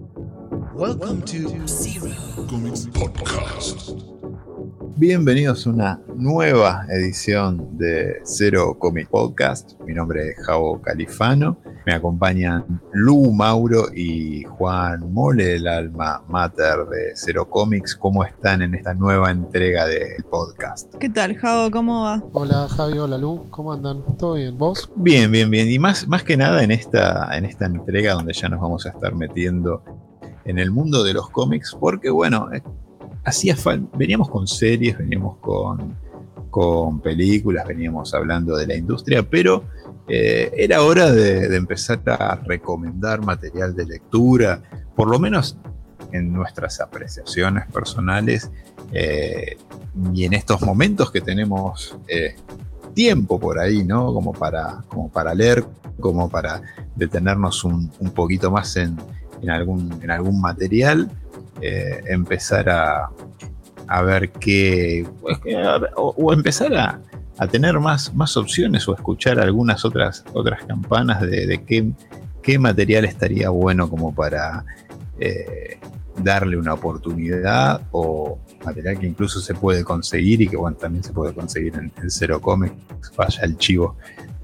[0.00, 2.14] Welcome to Zero
[2.48, 3.90] Comics Podcast.
[4.96, 9.72] Bienvenidos a una nueva edición de Zero Comics Podcast.
[9.80, 11.60] Mi nombre es Javo Califano.
[11.88, 17.96] Me acompañan Lu Mauro y Juan Mole, el alma mater de Zero Comics.
[17.96, 20.94] ¿Cómo están en esta nueva entrega del podcast?
[20.96, 21.70] ¿Qué tal, Javo?
[21.70, 22.22] ¿Cómo va?
[22.34, 22.98] Hola, Javi.
[22.98, 23.46] Hola, Lu.
[23.48, 24.02] ¿Cómo andan?
[24.18, 24.58] ¿Todo bien?
[24.58, 24.90] ¿Vos?
[24.96, 25.66] Bien, bien, bien.
[25.70, 28.90] Y más, más que nada en esta, en esta entrega donde ya nos vamos a
[28.90, 29.82] estar metiendo
[30.44, 32.62] en el mundo de los cómics, porque bueno, eh,
[33.24, 33.56] hacía
[33.94, 35.96] veníamos con series, veníamos con,
[36.50, 39.64] con películas, veníamos hablando de la industria, pero
[40.08, 44.62] eh, era hora de, empezar a recomendar material de lectura,
[44.94, 45.56] por lo menos
[46.12, 48.50] en nuestras apreciaciones personales
[48.92, 49.56] eh,
[50.14, 51.96] y en estos momentos que tenemos
[52.94, 54.12] tiempo por ahí, ¿no?
[54.12, 55.64] Como para, como para leer,
[56.00, 56.62] como para
[56.96, 58.96] detenernos un, un poquito más en,
[59.42, 61.10] en algún, en algún material,
[61.60, 63.10] eh, empezar a,
[63.86, 65.06] a ver qué,
[65.96, 67.00] o, empezar a,
[67.38, 71.90] a, tener más, más opciones o escuchar algunas otras, otras campanas de, qué,
[72.42, 74.64] qué, material estaría bueno como para
[75.18, 75.78] eh,
[76.22, 81.12] darle una oportunidad o material que incluso se puede conseguir y que bueno, también se
[81.12, 82.74] puede conseguir en, el Cero Comics,
[83.16, 83.96] vaya el chivo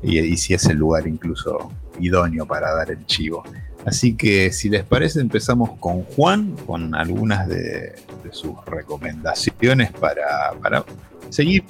[0.02, 3.42] y, y si es el lugar incluso idóneo para dar el chivo.
[3.84, 7.94] Así que si les parece empezamos con Juan, con algunas de,
[8.30, 10.84] sus recomendaciones para,
[11.28, 11.64] seguir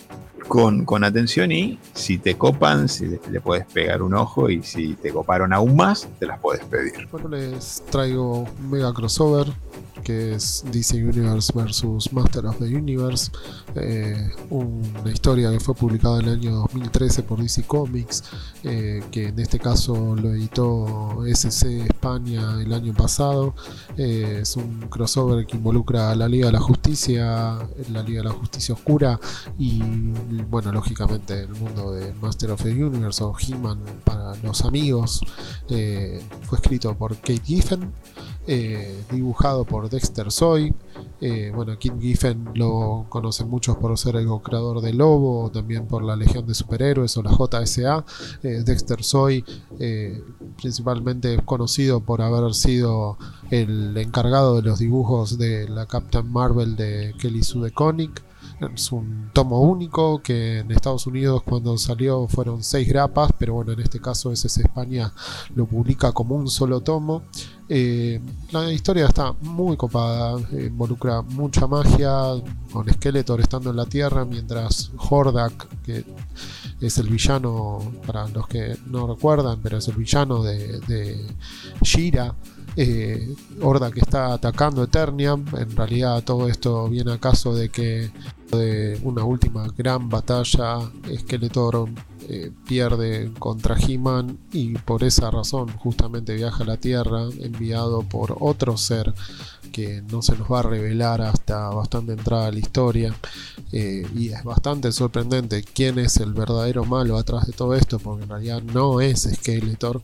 [0.49, 4.95] con, atención y si te copan, si le, le, puedes pegar un ojo y si
[4.95, 7.09] te coparon aún más, te las puedes pedir.
[7.11, 9.53] Bueno, les traigo mega crossover
[10.05, 13.33] que es DC Universe versus Master of the Universe,
[13.75, 18.23] eh, una historia que fue publicada en el año 2013 por DC Comics,
[18.63, 23.55] eh, que en este caso lo editó SC España el año pasado.
[23.97, 27.59] Eh, es un crossover que involucra a la Liga de la Justicia,
[27.91, 29.19] la Liga de la Justicia Oscura
[29.59, 29.81] y,
[30.51, 35.21] bueno, lógicamente el mundo de Master of the Universe o He-Man para los amigos.
[35.67, 37.91] fue escrito por Kate Giffen.
[38.47, 40.75] Eh, dibujado por Dexter Soy.
[41.21, 46.05] Eh, bueno, Kim Giffen lo conocen muchos por ser el creador de Lobo, también por
[46.05, 48.05] la Legión de Superhéroes o la JSA.
[48.43, 49.45] Eh, Dexter Soy,
[50.61, 53.17] principalmente conocido por haber sido
[53.51, 58.23] el encargado de los dibujos de la Captain Marvel de Kelly Sue DeConnick.
[58.61, 63.73] Es un tomo único que en Estados Unidos cuando salió fueron seis grapas, pero bueno,
[63.73, 65.13] en este caso SS España
[65.55, 67.23] lo publica como un solo tomo.
[67.69, 68.21] Eh,
[68.53, 72.11] la historia está muy copada, involucra mucha magia,
[72.73, 76.05] con Skeletor estando en la Tierra, mientras Hordak, que
[76.81, 81.27] es el villano, para los que no recuerdan, pero es el villano de, de
[81.83, 82.35] Shira,
[82.77, 88.11] eh, Hordak está atacando Eternia, en realidad todo esto viene a caso de que
[88.57, 90.79] de una última gran batalla
[91.17, 91.89] Skeletor
[92.27, 98.39] eh, pierde contra He-Man y por esa razón justamente viaja a la Tierra enviado por
[98.41, 99.13] otro ser
[99.73, 103.15] que no se nos va a revelar hasta bastante entrada a la historia.
[103.73, 108.23] Eh, y es bastante sorprendente quién es el verdadero malo atrás de todo esto porque
[108.23, 110.01] en realidad no es Skeletor.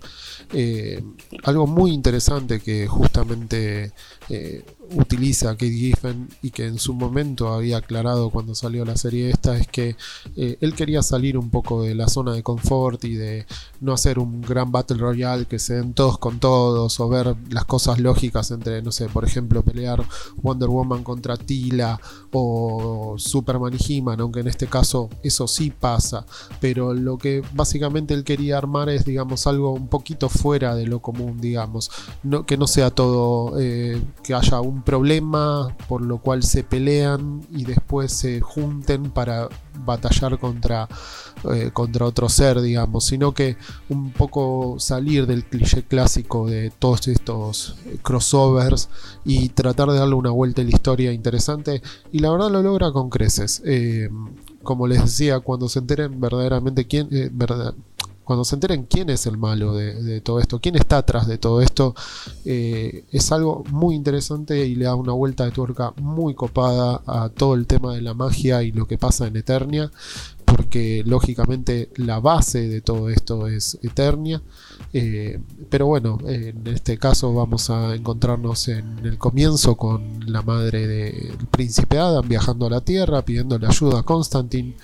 [0.52, 1.02] Eh,
[1.44, 3.92] algo muy interesante que justamente
[4.94, 9.56] utiliza Kate Giffen y que en su momento había aclarado cuando salió la serie esta
[9.56, 9.96] es que
[10.36, 13.46] él quería salir un poco de la zona de confort y de
[13.80, 17.64] no hacer un gran Battle Royale que se den todos con todos o ver las
[17.64, 20.04] cosas lógicas entre, no sé, por ejemplo, pelear
[20.42, 22.00] Wonder Woman contra Tila
[22.32, 26.24] o Superman y He-Man, aunque en este caso eso sí pasa,
[26.60, 31.00] pero lo que básicamente él quería armar es, digamos, algo un poquito fuera de lo
[31.00, 31.90] común, digamos,
[32.22, 37.42] no, que no sea todo, eh, que haya un problema por lo cual se pelean
[37.50, 39.48] y después se junten para
[39.84, 40.88] batallar contra,
[41.52, 43.56] eh, contra otro ser, digamos, sino que
[43.88, 48.88] un poco salir del cliché clásico de todos estos crossovers
[49.24, 52.92] y tratar de darle una vuelta a la historia interesante y la verdad lo logra
[52.92, 53.62] con creces.
[53.64, 54.10] Eh,
[54.62, 57.74] como les decía, cuando se enteren verdaderamente quién, eh, verdad,
[58.30, 61.60] cuando se enteren quién es el malo de, todo esto, quién está atrás de todo
[61.60, 61.96] esto,
[62.44, 67.28] eh, es algo muy interesante y le da una vuelta de tuerca muy copada a
[67.30, 69.90] todo el tema de la magia y lo que pasa en Eternia,
[70.44, 74.40] porque lógicamente la base de todo esto es Eternia.
[74.92, 75.38] Eh,
[75.68, 81.46] pero bueno, en este caso vamos a encontrarnos en el comienzo con la madre del
[81.50, 84.74] príncipe Adam viajando a la Tierra, pidiéndole ayuda a Constantine,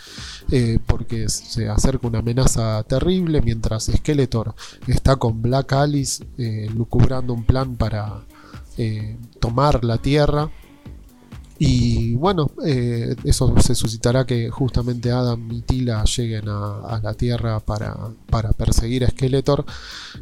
[0.50, 4.54] eh, porque se acerca una amenaza terrible, mientras Skeletor
[4.86, 8.22] está con Black Alice eh, lucubrando un plan para,
[9.40, 10.50] tomar la Tierra
[11.58, 17.60] y bueno, eh, eso se suscitará que justamente Adam y Tila lleguen a, la Tierra
[17.60, 17.96] para,
[18.58, 19.64] perseguir a Skeletor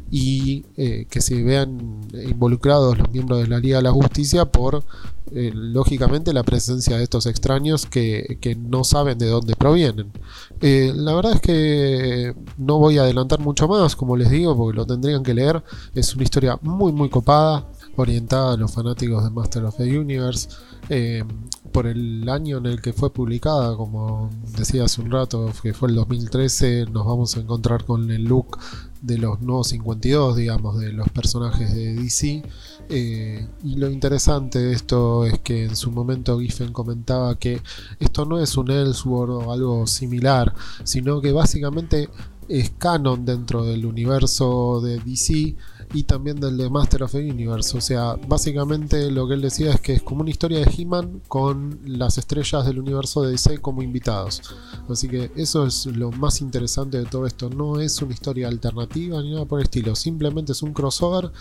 [0.09, 4.85] y eh, que se vean involucrados los miembros de la Liga de la Justicia por,
[5.33, 10.13] eh, lógicamente, la presencia de estos extraños que, que no saben de dónde provienen.
[10.61, 14.85] la verdad es que no voy a adelantar mucho más, como les digo, porque lo
[14.85, 15.63] tendrían que leer.
[15.93, 17.67] Es una historia muy, muy copada,
[18.03, 20.49] orientada a los fanáticos de Master of the Universe.
[20.89, 21.23] Eh,
[21.71, 25.89] por el año en el que fue publicada, como decía hace un rato, que fue
[25.89, 28.57] el 2013, nos vamos a encontrar con el look
[29.01, 32.43] de los nuevos 52, digamos, de los personajes de DC.
[32.87, 37.61] Eh, y lo interesante de esto es que en su momento Giffen comentaba que
[37.99, 40.53] esto no es un Elseworld o algo similar,
[40.83, 42.09] sino que básicamente
[42.47, 45.55] es canon dentro del universo de DC
[45.93, 47.77] y también del de Master of the Universe.
[47.77, 51.21] O sea, básicamente lo que él decía es que es como una historia de He-Man
[51.27, 54.41] con las estrellas del universo de DC como invitados.
[54.89, 57.49] Así que eso es lo más interesante de todo esto.
[57.49, 59.95] No es una historia alternativa ni nada por el estilo.
[59.95, 61.31] Simplemente es un crossover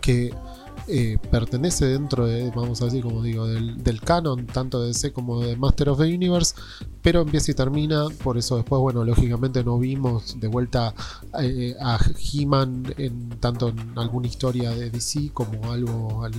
[0.00, 0.34] que
[0.88, 5.40] eh, pertenece dentro de, vamos a decir, como digo, del, canon, tanto de DC como
[5.40, 6.54] de Master of the Universe,
[7.02, 10.94] pero empieza y termina, por eso después, bueno, lógicamente no vimos de vuelta
[11.40, 16.32] eh, a He-Man en, tanto en alguna historia de DC como algo al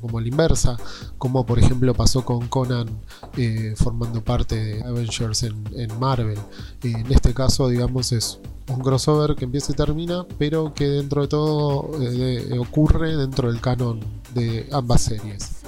[0.00, 0.76] como la inversa,
[1.18, 2.88] como por ejemplo pasó con Conan
[3.36, 6.38] eh, formando parte de Avengers en, en Marvel.
[6.82, 11.28] en este caso, digamos, es un crossover que empieza y termina, pero que dentro de
[11.28, 14.00] todo eh, ocurre dentro del canon
[14.34, 15.62] de ambas series.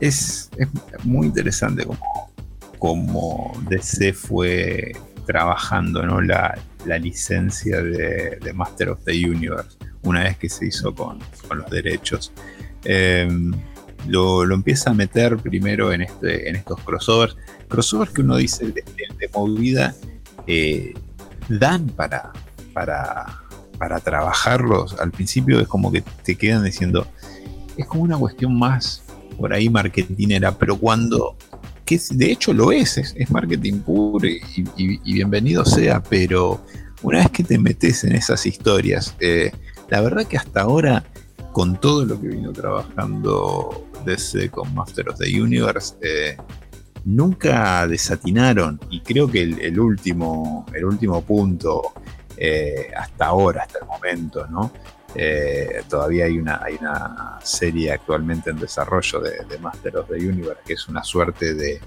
[0.00, 0.50] Es,
[1.02, 2.30] muy interesante como,
[2.78, 4.92] como, DC fue
[5.26, 6.20] trabajando ¿no?
[6.20, 6.56] la,
[7.00, 11.18] licencia de, Master of the Universe una vez que se hizo con,
[11.54, 12.32] los derechos.
[12.84, 13.52] Em,
[14.06, 17.36] lo, empieza a meter primero en, este, en estos crossovers.
[17.66, 19.94] Crossovers que uno dice de, de movida
[20.46, 20.94] eh,
[21.48, 22.32] dan para,
[22.72, 23.40] para,
[23.78, 27.06] para trabajarlos, al principio es como que te quedan diciendo,
[27.76, 29.02] es como una cuestión más
[29.38, 31.36] por ahí marketingera, pero cuando,
[31.84, 36.60] que de hecho lo es, es, marketing puro y, bienvenido sea, pero
[37.02, 39.52] una vez que te metes en esas historias, eh,
[39.88, 41.04] la verdad que hasta ahora,
[41.52, 46.36] con todo lo que vino trabajando desde con Master of the Universe, eh,
[47.08, 51.92] nunca desatinaron y creo que el, último, el último punto
[52.36, 54.72] eh, hasta ahora, hasta el momento, ¿no?
[55.14, 60.60] Eh, todavía hay una, hay una serie actualmente en desarrollo de, Master of the Universe
[60.66, 61.80] que es una suerte de,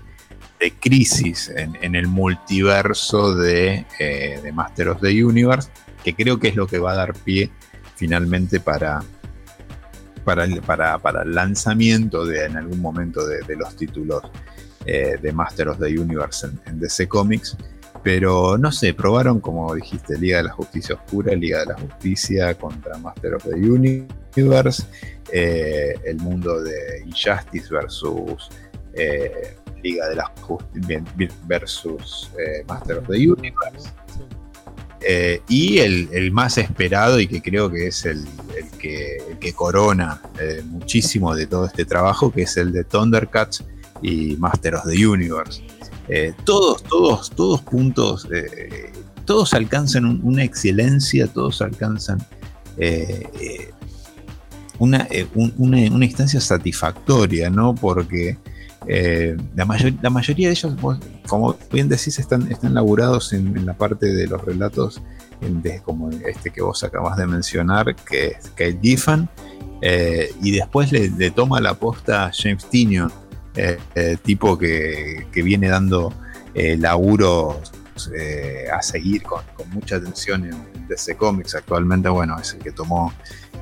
[0.80, 5.70] crisis en, el multiverso de, eh, de, Master of the Universe,
[6.04, 7.52] que creo que es lo que va a dar pie
[7.96, 9.02] finalmente para,
[10.24, 14.24] para, el, para, para el lanzamiento de, en algún momento de, los títulos
[14.86, 17.56] eh, de Master of the Universe en, DC Comics.
[18.04, 22.56] Pero no sé, probaron, como dijiste, Liga de la Justicia Oscura, Liga de la Justicia
[22.56, 24.84] contra Master of the Universe,
[25.32, 28.50] eh, el mundo de Injustice versus
[28.94, 31.04] eh, Liga de la Justicia
[31.46, 32.32] versus
[32.68, 33.92] Master of the Universe.
[35.48, 38.26] y el, más esperado y que creo que es el,
[38.80, 40.22] que, el que, corona
[40.66, 43.64] muchísimo de todo este trabajo, que es el de Thundercats
[44.02, 45.62] y Master of the Universe.
[46.08, 48.92] Eh, todos, todos, todos puntos, eh,
[49.26, 52.18] todos alcanzan una excelencia, todos alcanzan
[52.78, 53.72] eh,
[54.80, 55.08] una,
[55.58, 57.76] una, instancia satisfactoria, ¿no?
[57.76, 58.38] Porque
[58.86, 59.66] la,
[60.02, 60.74] la, mayoría de ellos,
[61.28, 65.02] como bien decís, están, están laburados en, la parte de los relatos,
[65.86, 69.30] como este que vos acabas de mencionar, que es Kate Giffen,
[70.42, 73.12] y después le, le, toma la posta a James Tinion
[73.56, 76.14] eh, eh, tipo que, viene dando
[76.54, 77.62] eh, laburo
[78.74, 81.56] a seguir con, mucha atención en, DC Comics.
[81.56, 83.14] Actualmente, bueno, es el que tomó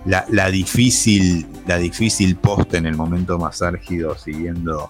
[0.05, 4.89] la, difícil, la difícil posta en el momento más álgido, siguiendo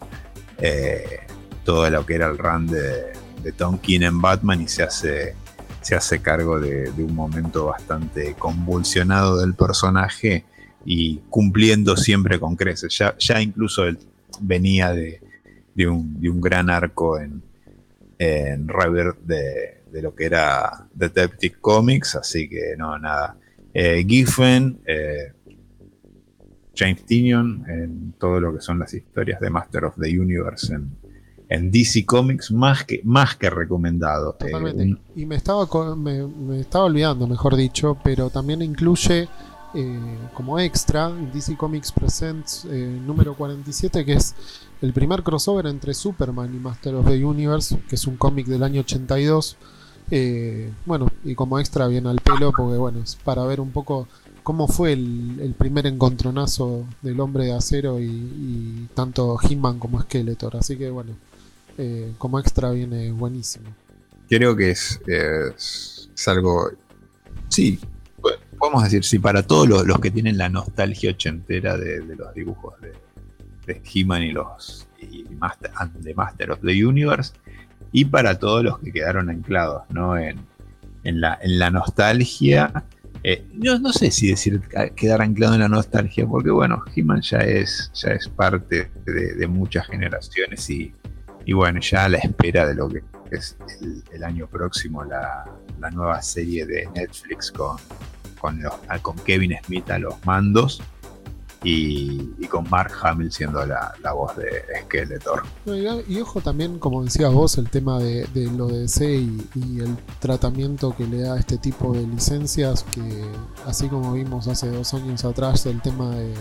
[1.63, 3.13] todo lo que era el run de,
[3.57, 5.33] Tom King en Batman y se hace
[5.81, 10.45] se hace cargo de, un momento bastante convulsionado del personaje
[10.85, 12.97] y cumpliendo siempre con creces.
[12.97, 13.97] Ya, ya incluso el
[14.39, 15.21] venía de,
[15.87, 17.41] un, gran arco en,
[18.17, 23.37] en River de, lo que era Detective Comics, así que no, nada.
[23.73, 25.33] Eh, Giffen, eh,
[26.75, 30.73] James Tinion, en todo lo que son las historias de Master of the Universe
[31.49, 34.37] en, DC Comics, más que, más que recomendado.
[34.39, 39.27] Eh, y me estaba, me, estaba olvidando, mejor dicho, pero también incluye
[39.73, 44.35] eh, como extra DC Comics Presents eh, número 47, que es
[44.81, 48.63] el primer crossover entre Superman y Master of the Universe, que es un cómic del
[48.63, 49.57] año 82.
[50.11, 54.07] Eh, bueno, y como extra viene al pelo, porque bueno, es para ver un poco
[54.41, 60.57] cómo fue el, primer encontronazo del hombre de acero y, tanto He-Man como Skeletor.
[60.57, 61.11] Así que bueno,
[61.77, 63.69] eh, como extra viene buenísimo.
[64.27, 66.71] Creo que es, es, algo,
[67.49, 67.79] sí,
[68.59, 72.93] podemos decir, sí, para todos los, que tienen la nostalgia ochentera de, los dibujos de,
[73.65, 77.33] de He-Man y los y Master, de Master of the Universe,
[77.91, 80.17] y para todos los que quedaron anclados ¿no?
[80.17, 80.39] en,
[81.03, 82.83] en, la, en la nostalgia.
[83.23, 84.61] Eh, yo no sé si decir
[84.95, 89.87] quedar anclado en la nostalgia, porque bueno, He-Man ya es, ya es parte de, muchas
[89.87, 90.93] generaciones y,
[91.45, 93.01] y, bueno, ya a la espera de lo que
[93.31, 93.57] es
[94.11, 95.45] el, año próximo la,
[95.79, 97.77] la, nueva serie de Netflix con,
[98.39, 100.81] con, los, con Kevin Smith a los mandos
[101.63, 105.43] y, con Mark Hamill siendo la, voz de Skeletor.
[106.07, 110.95] Y, ojo también, como decías vos, el tema de, lo de DC y, el tratamiento
[110.95, 113.25] que le da este tipo de licencias, que
[113.65, 116.33] así como vimos hace dos años atrás el tema de,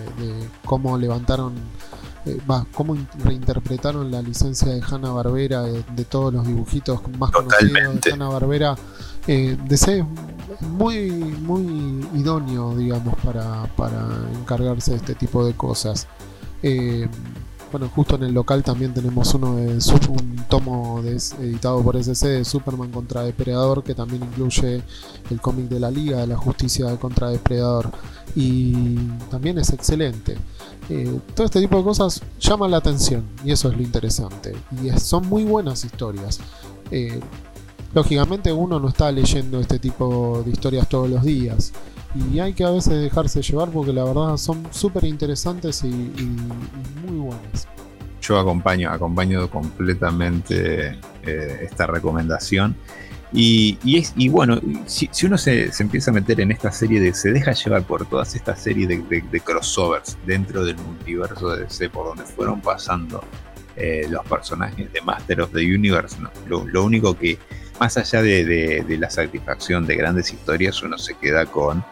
[0.64, 1.54] cómo levantaron
[2.26, 8.00] eh, va, cómo reinterpretaron la licencia de Hanna Barbera de, todos los dibujitos más conocidos
[8.00, 8.76] de Hanna Barbera.
[9.28, 10.04] DC
[10.60, 14.08] muy, muy idóneo, digamos, para, para
[14.40, 16.06] encargarse de este tipo de cosas.
[16.62, 17.08] Eh,
[17.70, 22.44] bueno, justo en el local también tenemos uno de un tomo editado por SC de
[22.44, 24.82] Superman contra Depredador, que también incluye
[25.30, 27.90] el cómic de la Liga de la Justicia contra Depredador.
[28.34, 28.96] Y
[29.30, 30.38] también es excelente.
[30.88, 34.54] Eh, todo este tipo de cosas llaman la atención y eso es lo interesante.
[34.82, 36.40] Y son muy buenas historias.
[36.90, 37.20] Eh,
[37.94, 41.72] lógicamente uno no está leyendo este tipo de historias todos los días
[42.32, 47.18] y hay que a veces dejarse llevar porque la verdad son súper interesantes y, muy
[47.18, 47.68] buenas.
[48.22, 52.76] Yo acompaño, acompaño completamente eh, esta recomendación.
[53.30, 57.12] Y, y, bueno, si, uno se, empieza a meter en esta serie de.
[57.12, 62.06] se deja llevar por todas estas series de, crossovers dentro del multiverso de DC, por
[62.06, 63.22] donde fueron pasando
[63.76, 66.16] eh, los personajes de Master of the Universe,
[66.46, 67.38] lo, único que
[67.80, 71.84] más allá de, la satisfacción de grandes historias, uno se queda con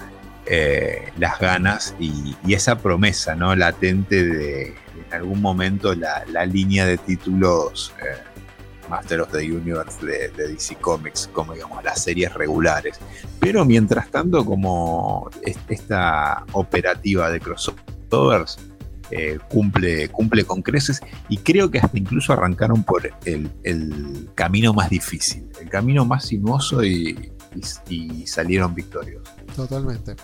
[0.47, 3.55] eh, las ganas y, esa promesa ¿no?
[3.55, 8.23] latente de, en algún momento la, línea de títulos eh,
[8.89, 12.99] Master of the Universe de, DC Comics, como digamos las series regulares.
[13.41, 15.31] Pero mientras tanto, como
[15.69, 18.59] esta operativa de crossovers
[19.11, 24.91] eh, cumple, cumple con creces y creo que hasta incluso arrancaron por el, camino más
[24.91, 27.33] difícil, el camino más sinuoso y,
[28.27, 29.35] salieron victoriosos.
[29.55, 30.15] Totalmente.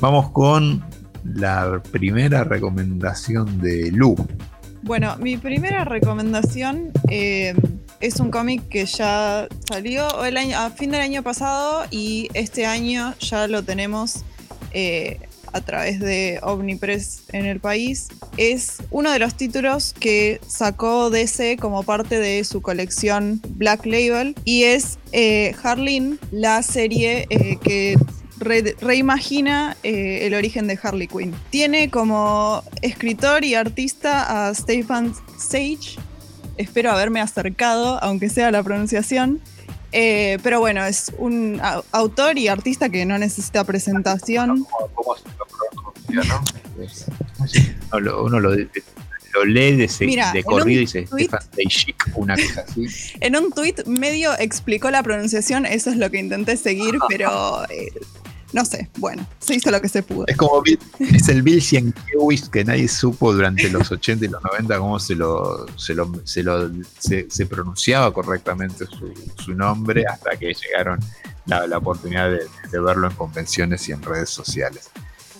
[0.00, 0.82] Vamos con
[1.24, 4.16] la primera recomendación de Lu.
[4.82, 7.54] Bueno, mi primera recomendación eh,
[8.00, 12.64] es un cómic que ya salió el año, a fin del año pasado y este
[12.66, 14.24] año ya lo tenemos
[14.72, 15.20] eh,
[15.52, 21.56] a través de Omnipress en el país, es uno de los títulos que sacó DC
[21.58, 27.96] como parte de su colección Black Label y es eh, Harleen, la serie eh, que
[28.80, 31.34] reimagina eh, el origen de Harley Quinn.
[31.50, 35.98] Tiene como escritor y artista a Stefan Sage.
[36.56, 39.40] Espero haberme acercado, aunque sea la pronunciación.
[39.92, 41.60] Pero bueno, es un
[41.92, 44.66] autor y artista que no necesita presentación.
[44.94, 45.16] ¿Cómo,
[48.22, 48.54] uno lo,
[49.44, 51.06] lee de, corrido y dice
[52.14, 52.86] una cosa así.
[53.20, 57.92] En un tuit medio explicó la pronunciación, eso es lo que intenté seguir, pero eh,
[58.52, 60.26] no sé, bueno, se hizo lo que se pudo.
[60.26, 60.62] Es como
[60.98, 65.14] es el Bill Sienkiewicz que nadie supo durante los 80 y los 90 cómo se
[65.14, 66.10] lo se, lo,
[66.98, 68.86] se, pronunciaba correctamente
[69.38, 71.00] su, nombre hasta que llegaron
[71.46, 74.90] la, oportunidad de verlo en convenciones y en redes sociales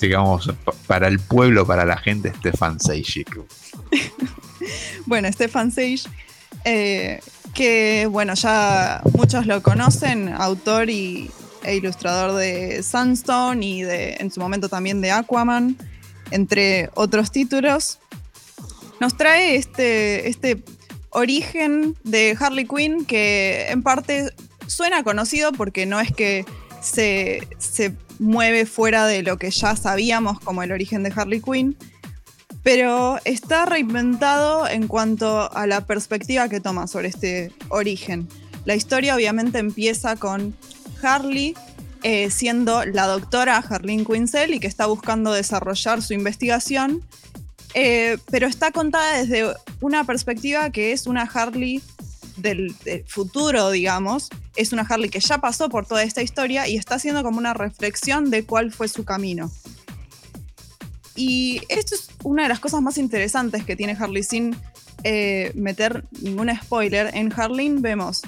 [0.00, 0.50] digamos,
[0.86, 3.24] para el pueblo, para la gente, Stefan Sage.
[5.06, 6.02] bueno, Stefan Sage,
[6.64, 7.20] eh,
[7.54, 11.30] que bueno, ya muchos lo conocen, autor y,
[11.62, 15.76] e ilustrador de Sunstone y de, en su momento también de Aquaman,
[16.30, 17.98] entre otros títulos.
[19.00, 20.62] Nos trae este, este
[21.10, 24.32] origen de Harley Quinn que en parte
[24.66, 26.44] suena conocido porque no es que
[26.80, 31.76] se, se mueve fuera de lo que ya sabíamos como el origen de Harley Quinn,
[32.62, 38.28] pero está reinventado en cuanto a la perspectiva que toma sobre este origen.
[38.64, 40.54] La historia obviamente empieza con
[41.02, 41.54] Harley
[42.02, 47.02] eh, siendo la doctora Harleen Quinzel y que está buscando desarrollar su investigación,
[47.74, 51.82] eh, pero está contada desde una perspectiva que es una Harley
[52.38, 52.74] del,
[53.06, 54.30] futuro, digamos.
[54.56, 57.52] Es una Harley que ya pasó por toda esta historia y está haciendo como una
[57.52, 59.50] reflexión de cuál fue su camino.
[61.16, 64.56] Y esto es una de las cosas más interesantes que tiene Harley sin
[65.04, 67.10] eh, meter ningún spoiler.
[67.14, 68.22] En Harleen vemos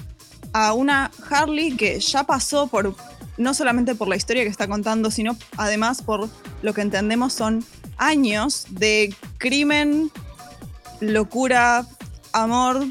[0.53, 2.95] a una Harley que ya pasó por,
[3.37, 6.29] no solamente por la historia que está contando, sino además por
[6.61, 7.65] lo que entendemos son
[7.97, 10.11] años de crimen,
[10.99, 11.85] locura,
[12.31, 12.85] amor,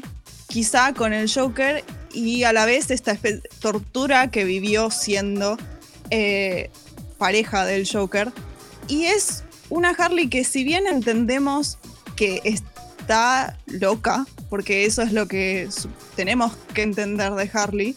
[0.47, 3.17] quizá con el Joker y a la vez esta
[3.59, 5.57] tortura que vivió siendo
[6.09, 6.69] eh,
[7.17, 8.31] pareja del Joker.
[8.87, 11.77] Y es una Harley que si bien entendemos
[12.15, 15.67] que está loca, porque eso es lo que
[16.15, 17.95] tenemos que entender de Harley,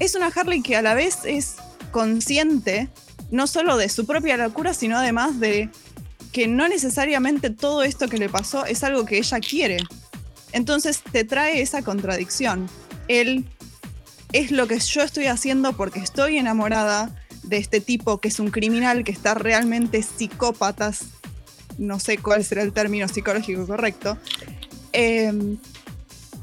[0.00, 1.54] es una Harley que a la vez es
[1.92, 2.88] consciente
[3.30, 5.70] no solo de su propia locura, sino además de
[6.32, 9.76] que no necesariamente todo esto que le pasó es algo que ella quiere.
[10.50, 12.68] Entonces te trae esa contradicción.
[13.06, 13.44] Él
[14.32, 18.50] es lo que yo estoy haciendo porque estoy enamorada de este tipo que es un
[18.50, 21.04] criminal que está realmente psicópatas,
[21.78, 24.18] no sé cuál será el término psicológico correcto,
[24.92, 25.56] eh,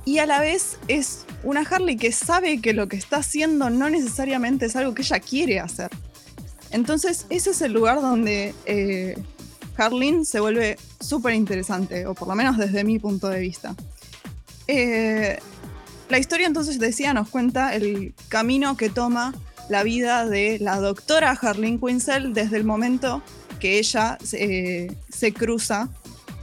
[0.05, 3.89] y a la vez es una Harley que sabe que lo que está haciendo no
[3.89, 5.89] necesariamente es algo que ella quiere hacer.
[6.71, 9.15] Entonces ese es el lugar donde eh,
[10.23, 13.75] se vuelve súper interesante, o por lo menos desde mi punto de vista.
[14.67, 15.39] Eh,
[16.09, 19.33] la historia entonces decía, nos cuenta el camino que toma
[19.69, 23.23] la vida de la doctora Harleen Quinzel desde el momento
[23.59, 25.89] que ella eh, se cruza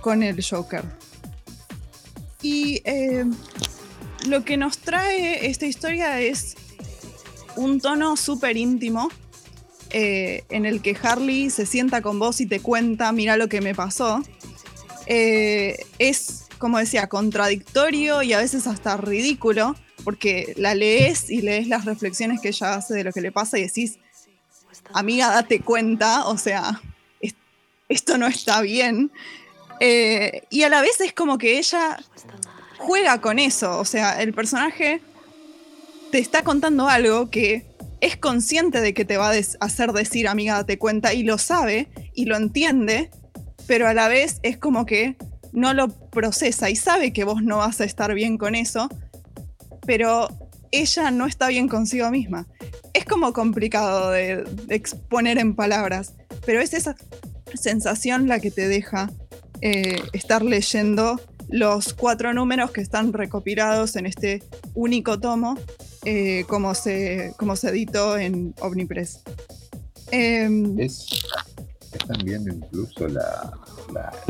[0.01, 0.85] con el Joker.
[2.43, 3.25] Y eh,
[4.27, 6.55] lo que nos trae esta historia es
[7.57, 9.09] un tono súper íntimo
[9.91, 13.61] eh, en el que Harley se sienta con vos y te cuenta, mira lo que
[13.61, 14.23] me pasó.
[15.07, 21.85] es, como decía, contradictorio y a veces hasta ridículo porque la lees y lees las
[21.85, 23.99] reflexiones que ella hace de lo que le pasa y decís,
[24.93, 26.81] amiga, date cuenta, o sea,
[27.89, 29.11] esto no está bien.
[29.81, 31.99] Eh, y a la vez es como que ella
[32.79, 35.01] juega con eso, o sea, el personaje
[36.11, 37.67] te está contando algo que
[38.01, 41.89] es consciente de que te va a hacer decir, amiga, date cuenta, y lo sabe
[42.15, 43.11] y lo entiende,
[43.67, 45.17] pero a la vez es como que
[45.53, 48.89] no lo procesa y sabe que vos no vas a estar bien con eso,
[49.87, 50.29] pero
[50.71, 52.47] ella no está bien consigo misma.
[52.93, 56.15] Es como complicado de, exponer en palabras,
[56.45, 56.97] pero es esa
[57.55, 59.11] sensación la que te deja
[59.61, 64.43] eh, estar leyendo los cuatro números que están recopilados en este
[64.75, 65.59] único tomo,
[66.05, 69.21] eh, como, se, como se editó en Omnipress.
[70.11, 71.25] Em, es,
[72.07, 73.53] también incluso la,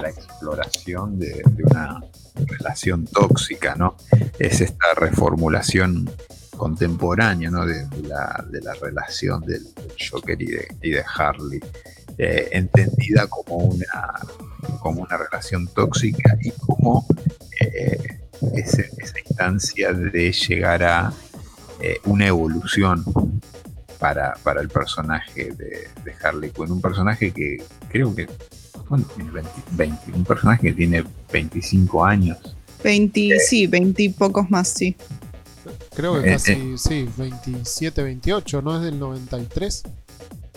[0.06, 2.00] exploración de, una
[2.36, 3.96] relación tóxica, ¿no?
[4.38, 6.08] Es esta reformulación
[6.56, 7.66] contemporánea, ¿no?
[7.66, 8.44] De, la,
[8.80, 9.66] relación del,
[10.10, 11.60] Joker y de, Harley,
[12.16, 14.20] eh, entendida como una,
[14.80, 17.06] como una relación tóxica y como
[17.60, 18.20] eh,
[18.54, 18.82] esa
[19.18, 21.12] instancia de llegar a
[21.80, 23.04] eh, una evolución
[23.98, 25.88] para, para, el personaje de,
[26.22, 28.28] Harley Quinn, un personaje que creo que
[28.90, 32.38] un personaje que tiene 25 años.
[32.82, 34.96] 20, eh, sí, 20 y pocos más, sí.
[35.94, 36.74] Creo que eh, casi, eh.
[36.76, 39.82] sí, 27, 28, ¿no es del 93?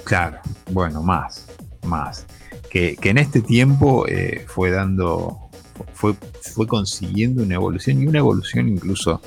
[0.04, 1.46] Claro, bueno, más,
[1.84, 2.26] más.
[2.72, 4.06] Que, en este tiempo
[4.48, 5.50] fue dando,
[5.94, 9.22] fue, fue consiguiendo una evolución y una evolución incluso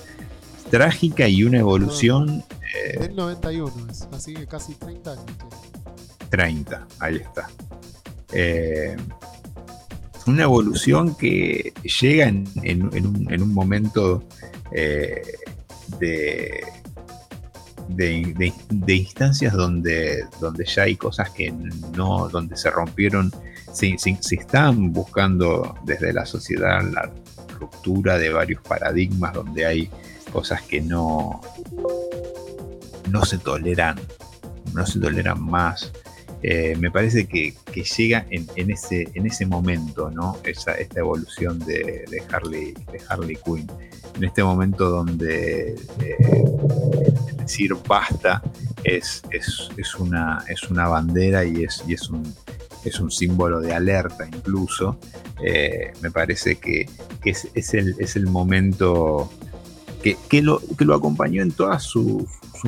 [0.71, 2.43] trágica y una evolución...
[2.99, 3.73] del 91,
[4.13, 5.25] así que casi 30 años.
[6.31, 7.49] 30, ahí está.
[8.33, 8.97] Eh,
[10.27, 12.49] una evolución que llega en,
[13.43, 14.25] un, momento
[14.73, 15.23] eh,
[16.01, 16.65] de,
[17.89, 18.53] de,
[18.87, 21.53] instancias donde, donde ya hay cosas que
[21.97, 23.33] no, donde se rompieron,
[23.73, 23.97] se,
[24.31, 27.11] están buscando desde la sociedad la
[27.59, 29.91] ruptura de varios paradigmas, donde hay
[30.33, 31.41] cosas que no,
[33.11, 34.01] no se toleran,
[34.73, 35.93] no se toleran más.
[36.47, 37.55] Eh, me parece que,
[37.97, 40.37] llega en, ese, en ese momento, ¿no?
[40.45, 43.67] Esa, esta evolución de, Harley, de Harley Quinn.
[44.15, 46.45] En este momento donde eh,
[47.45, 48.43] decir basta
[48.83, 52.35] es, es, una, es una bandera y es, y es, un,
[52.85, 54.99] es un símbolo de alerta incluso.
[55.43, 56.89] Eh, me parece que,
[57.25, 59.31] es, el, es el momento
[60.03, 62.27] que, lo, que lo acompañó en todas sus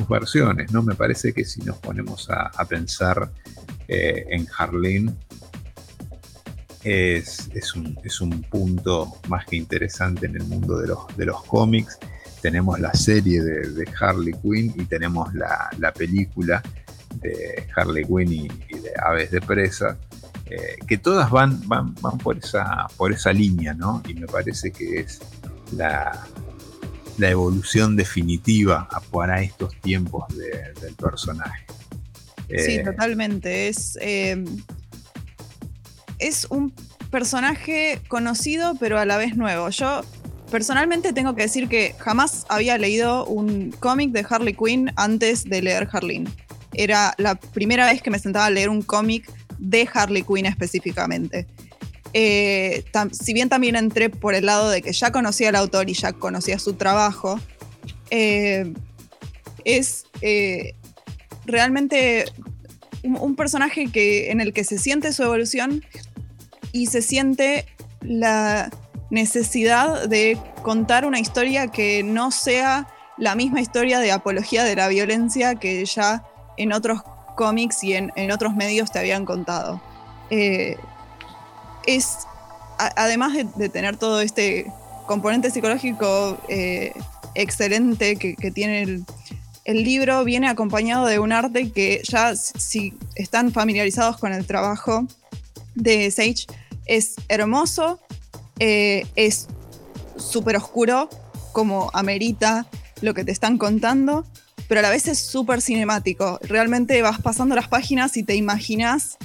[0.09, 0.81] versiones, ¿no?
[0.81, 3.29] Me parece que si nos ponemos a, pensar
[3.87, 5.15] eh, en Harleen,
[6.83, 11.99] es, un, punto más que interesante en el mundo de los, de los cómics.
[12.41, 16.61] Tenemos la serie de, Harley Quinn y tenemos la, película
[17.15, 19.97] de Harley Quinn y, de Aves de Presa,
[20.45, 24.01] eh, que todas van, van, van por, esa, por esa línea, ¿no?
[24.07, 25.19] Y me parece que es
[25.71, 26.25] la,
[27.17, 31.65] la evolución definitiva para estos tiempos del personaje.
[32.49, 33.67] Sí, eh, totalmente.
[33.67, 34.45] Es, em,
[36.19, 36.73] es un
[37.11, 39.69] personaje conocido, pero a la vez nuevo.
[39.69, 40.01] Yo
[40.49, 45.61] personalmente tengo que decir que jamás había leído un cómic de Harley Quinn antes de
[45.61, 46.27] leer Harleen.
[46.73, 51.47] Era la primera vez que me sentaba a leer un cómic de Harley Quinn específicamente.
[52.13, 55.93] Eh, si bien también entré por el lado de que ya conocía al autor y
[55.93, 57.39] ya conocía su trabajo,
[58.09, 58.73] eh,
[59.65, 60.73] es eh,
[61.45, 62.25] realmente
[63.03, 65.83] un, personaje que, en el que se siente su evolución
[66.71, 67.65] y se siente
[68.01, 68.69] la
[69.09, 74.87] necesidad de contar una historia que no sea la misma historia de apología de la
[74.87, 76.23] violencia que ya
[76.57, 77.01] en otros
[77.35, 79.81] cómics y en, otros medios te habían contado.
[80.29, 82.27] Es,
[82.77, 84.71] además de, tener todo este
[85.05, 86.91] componente psicológico eh,
[87.33, 89.03] excelente que, tiene
[89.63, 95.05] el, libro, viene acompañado de un arte que ya si están familiarizados con el trabajo
[95.75, 96.47] de Sage,
[96.85, 97.99] es hermoso,
[98.59, 99.47] eh, es
[100.17, 101.09] súper oscuro,
[101.51, 102.67] como amerita
[103.01, 104.25] lo que te están contando,
[104.67, 106.39] pero a la vez es súper cinemático.
[106.43, 109.17] Realmente vas pasando las páginas y te imaginas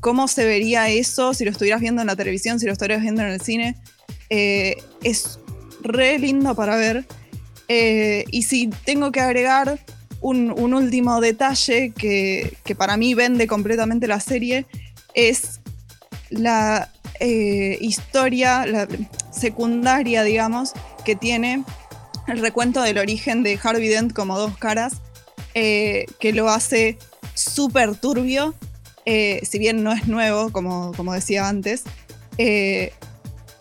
[0.00, 3.22] cómo se vería eso si lo estuvieras viendo en la televisión, si lo estuvieras viendo
[3.22, 3.76] en el cine.
[4.30, 5.38] Eh, es
[5.80, 7.06] re lindo para ver.
[7.68, 9.78] Eh, y si tengo que agregar
[10.20, 14.66] un, último detalle que, para mí vende completamente la serie,
[15.14, 15.60] es
[16.30, 16.90] la
[17.22, 18.66] eh, historia
[19.30, 20.72] secundaria, digamos,
[21.04, 21.64] que tiene
[22.28, 25.00] el recuento del origen de Harvey Dent como dos caras,
[25.54, 26.98] que lo hace
[27.34, 28.54] súper turbio
[29.04, 31.82] eh, si bien no es nuevo, como, como decía antes,
[32.38, 32.92] eh,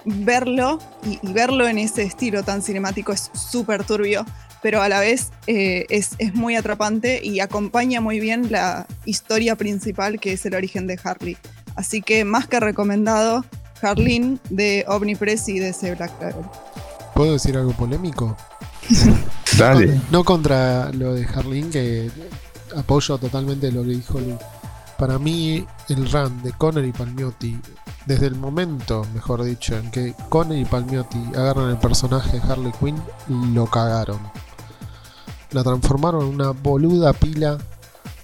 [0.06, 4.26] verlo y, verlo en ese estilo tan cinemático es súper turbio,
[4.62, 10.20] pero a la vez eh, es, muy atrapante y acompaña muy bien la historia principal
[10.20, 11.38] que es el origen de Harley.
[11.82, 13.44] Así que más que recomendado,
[13.82, 16.46] Harleen de Omnipress y de ese Black Label.
[17.16, 18.38] ¿Puedo decir algo polémico?
[19.58, 20.00] Dale.
[20.12, 22.12] No, contra lo de Harleen, que
[22.78, 24.36] apoyo totalmente lo que dijo Luis
[25.00, 27.60] para mí el run de Conner y Palmiotti,
[28.06, 32.72] desde el momento, mejor dicho, en que Conner y Palmiotti agarran el personaje de Harley
[32.80, 33.02] Quinn,
[33.56, 34.20] lo cagaron.
[35.50, 37.58] La transformaron en una boluda pila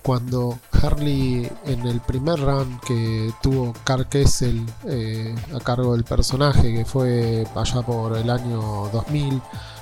[0.08, 6.74] cuando Harley en el primer run que tuvo Carl Kessel eh, a cargo del personaje,
[6.74, 9.42] que fue allá por el año 2000,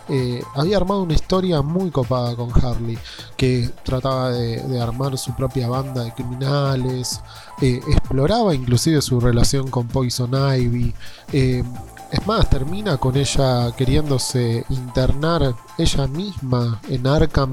[0.10, 2.98] eh, había armado una historia muy copada con Harley,
[3.38, 7.22] que trataba de, armar su propia banda de criminales,
[7.62, 10.96] eh, exploraba inclusive su relación con Poison Ivy.
[12.12, 17.52] Es más, termina con ella queriéndose internar ella misma en Arkham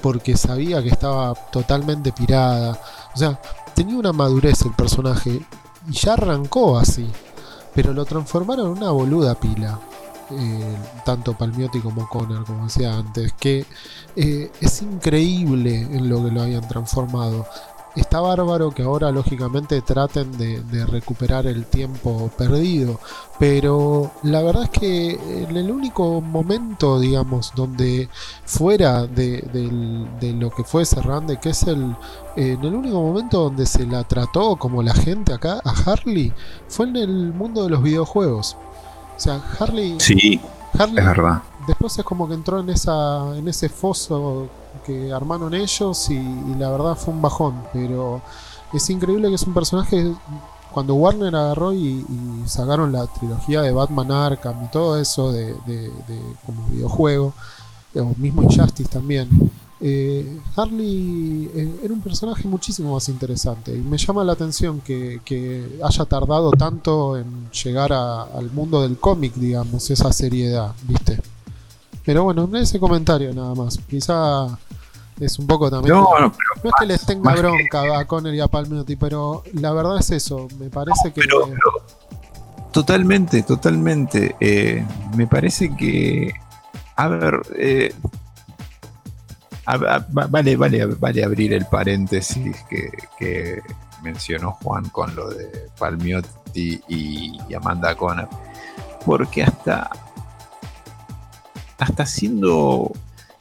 [0.00, 2.78] porque sabía que estaba totalmente pirada.
[3.14, 3.40] O sea,
[3.74, 5.40] tenía una madurez el personaje
[5.88, 7.08] y ya arrancó así.
[7.74, 9.78] Pero lo transformaron en una boluda pila.
[10.30, 13.66] Eh, tanto Palmiotti como Conner, como decía antes, que
[14.16, 17.46] eh, es increíble en lo que lo habían transformado.
[17.94, 22.98] Está bárbaro que ahora lógicamente traten de, recuperar el tiempo perdido,
[23.38, 28.08] pero la verdad es que en el único momento, digamos, donde
[28.46, 29.44] fuera de,
[30.38, 31.94] lo que fue Serrande, que es el,
[32.36, 36.32] en el único momento donde se la trató como la gente acá a Harley,
[36.68, 38.56] fue en el mundo de los videojuegos.
[39.16, 39.96] O sea, Harley.
[39.98, 40.40] Sí,
[40.72, 41.42] es verdad.
[41.66, 44.48] Después es como que entró en, esa, en ese foso
[44.84, 46.20] que armaron ellos y,
[46.58, 47.62] la verdad fue un bajón.
[47.72, 48.20] Pero
[48.72, 50.14] es increíble que es un personaje.
[50.72, 52.04] Cuando Warner agarró y,
[52.46, 55.54] sacaron la trilogía de Batman Arkham y todo eso de,
[56.46, 57.32] como videojuego,
[57.94, 59.28] o mismo Injustice también
[59.84, 65.20] eh, Harley eh, era un personaje muchísimo más interesante y me llama la atención que,
[65.82, 71.20] haya tardado tanto en llegar al mundo del cómic, digamos, esa seriedad, ¿viste?
[72.04, 73.78] Pero bueno, ese comentario nada más.
[73.88, 74.58] Quizá
[75.20, 75.94] es un poco también.
[75.94, 79.98] No, no, es que les tenga bronca a Conner y a Palmiotti, pero la verdad
[79.98, 80.48] es eso.
[80.58, 81.22] Me parece que.
[82.72, 84.36] totalmente, totalmente.
[84.40, 84.84] Eh,
[85.16, 86.32] me parece que
[86.96, 87.94] a ver, eh,
[90.28, 92.56] vale, vale, vale abrir el paréntesis
[93.18, 93.62] que,
[94.02, 98.28] mencionó Juan con lo de Palmiotti y, Amanda Conner.
[99.06, 99.90] Porque hasta,
[101.78, 102.92] hasta siendo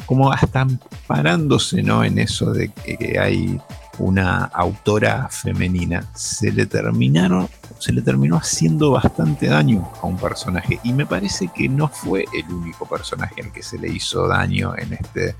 [0.05, 0.67] como hasta
[1.07, 2.03] parándose ¿no?
[2.03, 3.61] en eso de que hay
[3.97, 10.79] una autora femenina, se le terminaron, se le terminó haciendo bastante daño a un personaje.
[10.83, 14.73] Y me parece que no fue el único personaje al que se le hizo daño
[14.77, 15.35] en este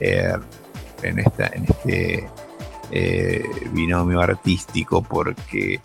[0.00, 0.34] eh,
[1.02, 2.28] en, esta, en este
[2.90, 5.80] eh, binomio artístico porque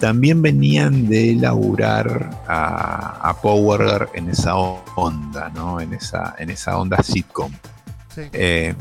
[0.00, 5.80] también venían de laburar a, a Power en esa onda, ¿no?
[5.80, 7.52] En esa, en esa onda sitcom.
[8.16, 8.74] Eh,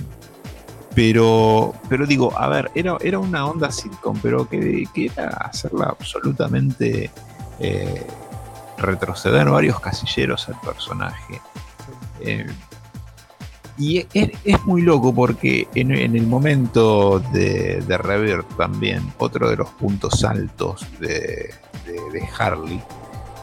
[0.95, 5.87] pero, pero digo, a ver, era, era una onda sitcom, pero que, que era hacerla
[5.87, 7.11] absolutamente
[8.77, 11.41] retroceder varios casilleros al personaje.
[13.79, 20.21] Y es, muy loco porque en, el momento de, de también, otro de los puntos
[20.25, 21.53] altos de,
[22.37, 22.81] Harley,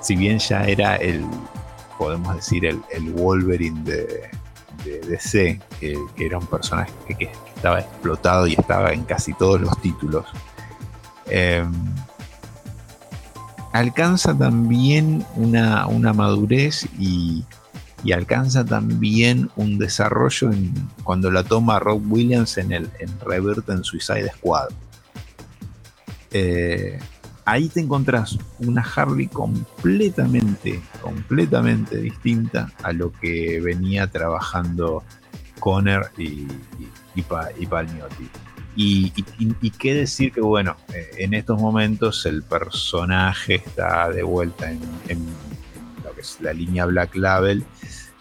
[0.02, 1.24] si bien ya era el,
[1.98, 4.30] podemos decir, el, Wolverine de,
[5.08, 10.26] DC, que, era un personaje que, estaba explotado y estaba en casi todos los títulos.
[11.28, 11.72] Em,
[13.72, 17.42] alcanza también una, una madurez y,
[18.06, 20.50] y alcanza también un desarrollo
[21.02, 24.68] cuando la toma Rob Williams en, el, en Revert en Suicide Squad.
[26.30, 27.00] Eh,
[27.44, 35.02] ahí te encontrás una Harley completamente, completamente distinta a lo que venía trabajando
[35.58, 36.46] Conner y,
[37.16, 37.22] y,
[37.66, 38.28] Palmiotti.
[38.76, 39.10] Y,
[39.80, 45.26] qué decir que, bueno, eh, en estos momentos el personaje está de vuelta en, en
[46.26, 47.64] es la línea Black Label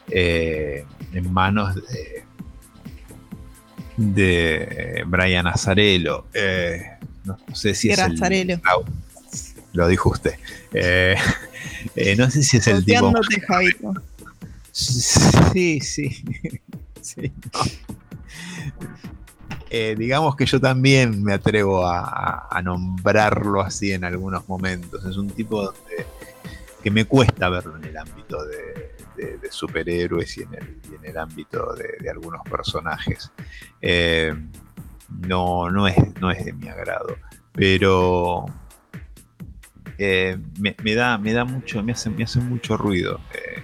[0.10, 2.24] eh, en manos de,
[3.98, 6.26] de Brian Azarello.
[6.34, 6.82] Eh,
[7.24, 8.62] no, sé si es el,
[9.74, 10.36] lo dijo usted.
[10.74, 11.15] Eh,
[12.18, 13.12] no sé si es el tipo.
[14.72, 16.24] Sí, sí.
[19.98, 25.04] digamos que yo también me atrevo a, a, nombrarlo así en algunos momentos.
[25.06, 26.06] Es un tipo donde,
[26.86, 31.74] que me cuesta verlo en el ámbito de, superhéroes y en el, en el ámbito
[31.74, 33.32] de, algunos personajes.
[33.82, 34.32] Eh,
[35.10, 37.17] no, no, es, no es de mi agrado,
[37.54, 38.45] pero
[39.98, 43.19] eh, me, da, me da mucho, me hace, me hace mucho ruido.
[43.34, 43.63] Eh,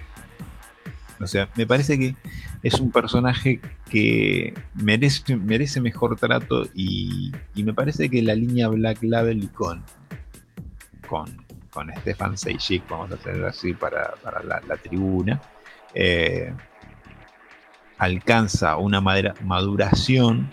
[1.20, 2.16] o sea, me parece que
[2.64, 9.00] es un personaje que merece, merece mejor trato y, me parece que la línea Black
[9.04, 9.84] Label y con,
[11.08, 11.41] con
[11.72, 15.40] con Stefan Sejic, vamos a tener así para, la, tribuna,
[15.94, 16.52] eh,
[17.98, 20.50] alcanza una maduración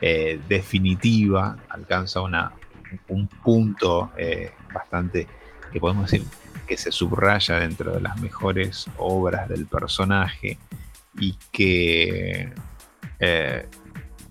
[0.00, 2.52] eh, definitiva, alcanza una,
[3.08, 5.26] un punto eh, bastante,
[5.72, 6.26] que podemos decir,
[6.66, 10.58] que se subraya dentro de las mejores obras del personaje
[11.18, 12.52] y que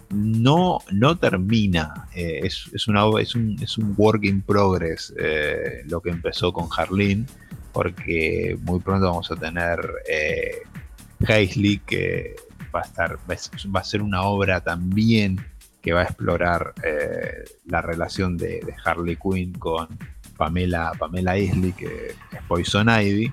[0.10, 2.08] no, no termina.
[2.14, 6.68] Eh, es, una, es, un, es un work in progress eh, lo que empezó con
[6.76, 7.26] Harleen,
[7.74, 10.62] porque muy pronto vamos a tener eh,
[11.86, 12.36] que
[12.74, 15.40] va a, estar, va a ser una obra también
[15.82, 19.88] que va a explorar eh, la relación de, Harley Quinn con
[20.36, 23.32] Pamela, Pamela Isley, que es Poison Ivy.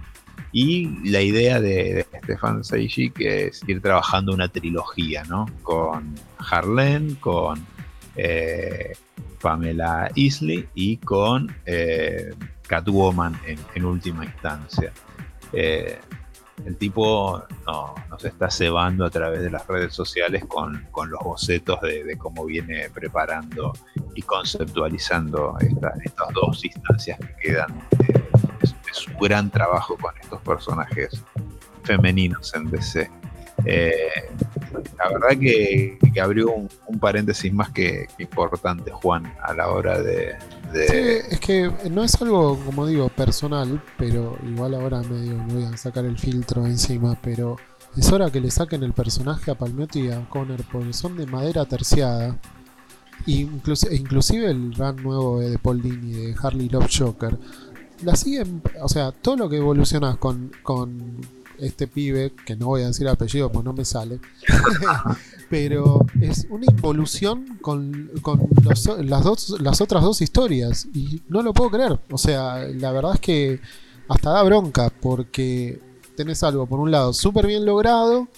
[0.52, 5.46] Y la idea de, Stefan Sejic es ir trabajando una trilogía, ¿no?
[5.62, 7.66] Con Harleen, con
[8.16, 8.92] eh,
[9.40, 12.32] Pamela Isley y con eh,
[12.66, 13.38] Catwoman
[13.74, 14.92] en, última instancia.
[15.52, 15.98] Eh,
[16.64, 17.42] el tipo
[18.08, 22.88] nos está cebando a través de las redes sociales con, los bocetos de, cómo viene
[22.90, 23.72] preparando
[24.14, 27.88] y conceptualizando estas dos instancias que quedan
[28.94, 31.22] su gran trabajo con estos personajes
[31.82, 33.10] femeninos en DC.
[33.64, 33.92] Eh,
[34.98, 40.34] la verdad que, abrió un, paréntesis más que, importante, Juan, a la hora de,
[40.74, 45.76] es que no es algo, como digo, personal, pero igual ahora medio me voy a
[45.76, 47.56] sacar el filtro encima, pero
[47.96, 51.26] es hora que le saquen el personaje a Palmiotti y a Conner, porque son de
[51.26, 52.38] madera terciada.
[53.26, 57.38] Inclusive, inclusive el run nuevo de Paul Dini de Harley Love Joker
[58.04, 61.16] la siguen, o sea, todo lo que evolucionas con, con
[61.58, 64.20] este pibe, que no voy a decir apellido pues no me sale,
[65.50, 68.10] pero es una involución con,
[68.64, 73.14] las, dos, las otras dos historias y no lo puedo creer, o sea, la verdad
[73.14, 73.60] es que
[74.08, 75.80] hasta da bronca porque
[76.16, 78.28] tenés algo, por un lado, súper bien logrado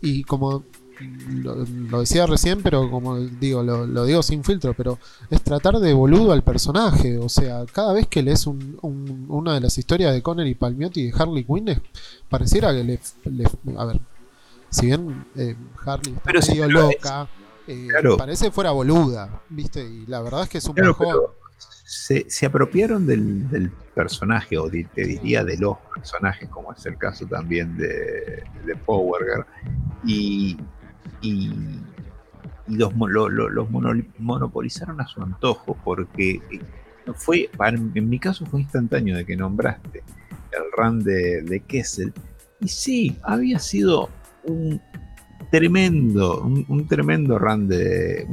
[0.00, 0.64] y como
[1.00, 4.98] lo, decía recién, pero como digo, lo, digo sin filtro, pero
[5.30, 7.18] es tratar de boludo al personaje.
[7.18, 11.10] O sea, cada vez que lees una de las historias de Conner y Palmiotti y
[11.10, 11.82] de Harley Quinn,
[12.28, 13.00] pareciera que le,
[13.76, 14.00] A ver,
[14.70, 17.28] si bien eh, Harley está medio loca,
[17.66, 19.84] eh, parece fuera boluda, ¿viste?
[19.84, 21.34] Y la verdad es que es un claro,
[21.84, 27.26] se, se, apropiaron del, personaje, o te diría de los personajes, como es el caso
[27.26, 29.46] también de, de Power
[30.04, 30.56] y
[31.24, 31.52] y,
[32.66, 32.92] los,
[34.18, 36.60] monopolizaron a su antojo porque eh,
[37.14, 40.02] fue, en mi caso fue instantáneo de que nombraste
[40.52, 42.12] el run de, Kessel
[42.60, 44.08] y sí, había sido
[44.44, 44.80] un
[45.50, 48.26] tremendo, un, tremendo run de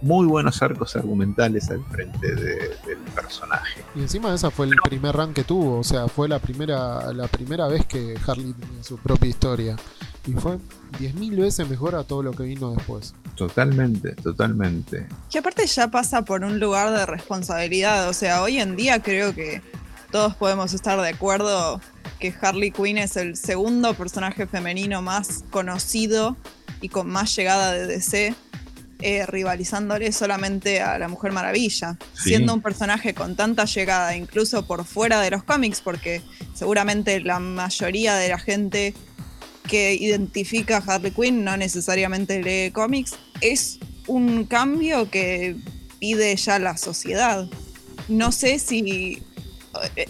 [0.00, 3.82] muy buenos arcos argumentales al frente del personaje.
[3.94, 7.26] Y encima esa fue el primer run que tuvo, o sea, fue la primera, la
[7.28, 9.76] primera vez que Harley tenía su propia historia.
[10.26, 10.58] Y fue
[10.98, 13.14] 10.000 veces mejor a todo lo que vino después.
[13.36, 15.06] Totalmente, totalmente.
[15.30, 18.08] Que aparte ya pasa por un lugar de responsabilidad.
[18.08, 19.62] O sea, hoy en día creo que
[20.10, 21.80] todos podemos estar de acuerdo
[22.18, 26.36] que Harley Quinn es el segundo personaje femenino más conocido
[26.80, 28.34] y con más llegada de DC,
[29.00, 34.84] eh, rivalizándole solamente a la Mujer Maravilla, siendo un personaje con tanta llegada, incluso por
[34.84, 36.22] fuera de los cómics, porque
[36.54, 38.94] seguramente la mayoría de la gente
[39.66, 45.56] que identifica a Harley Quinn, no necesariamente lee cómics, es un cambio que
[45.98, 47.48] pide ya la sociedad.
[48.08, 49.22] No sé si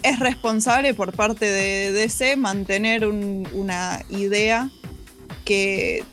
[0.03, 4.69] es responsable por parte de DC mantener una idea
[5.45, 6.03] que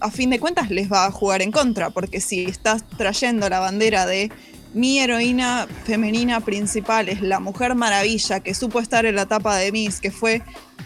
[0.00, 3.60] a fin de cuentas les va a jugar en contra, porque si estás trayendo la
[3.60, 4.30] bandera de
[4.74, 9.72] mi heroína femenina principal es la Mujer Maravilla, que supo estar en la tapa de
[9.72, 10.42] Miss, que fue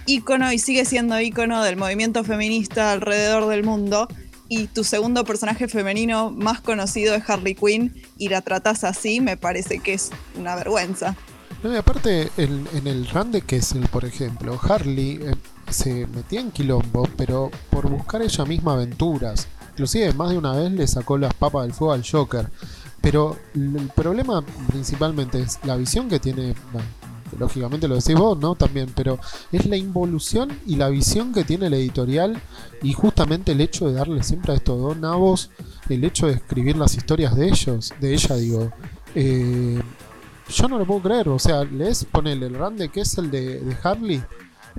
[0.06, 4.08] ícono y sigue siendo ícono del movimiento feminista alrededor del mundo.
[4.48, 9.36] Y tu segundo personaje femenino más conocido es Harley Quinn y la tratas así, me
[9.36, 11.16] parece que es una vergüenza.
[11.62, 15.34] No, y aparte, en, el run de Kessel, por ejemplo, Harley eh,
[15.70, 19.48] se metía en quilombo, pero por buscar ella misma aventuras.
[19.70, 22.48] Inclusive más de una vez le sacó las papas del fuego al Joker.
[23.06, 26.56] Pero el problema principalmente es la visión que tiene,
[27.38, 28.56] lógicamente lo decís vos, ¿no?
[28.56, 29.20] También, pero
[29.52, 32.42] es la involución y la visión que tiene la editorial
[32.82, 35.52] y justamente el hecho de darle siempre a estos dos nabos,
[35.88, 38.72] el hecho de escribir las historias de ellos, de ella, digo.
[39.14, 39.80] Eh,
[40.48, 43.60] yo no lo puedo creer, o sea, lees, ponele el grande que es el de,
[43.60, 44.20] de Harley,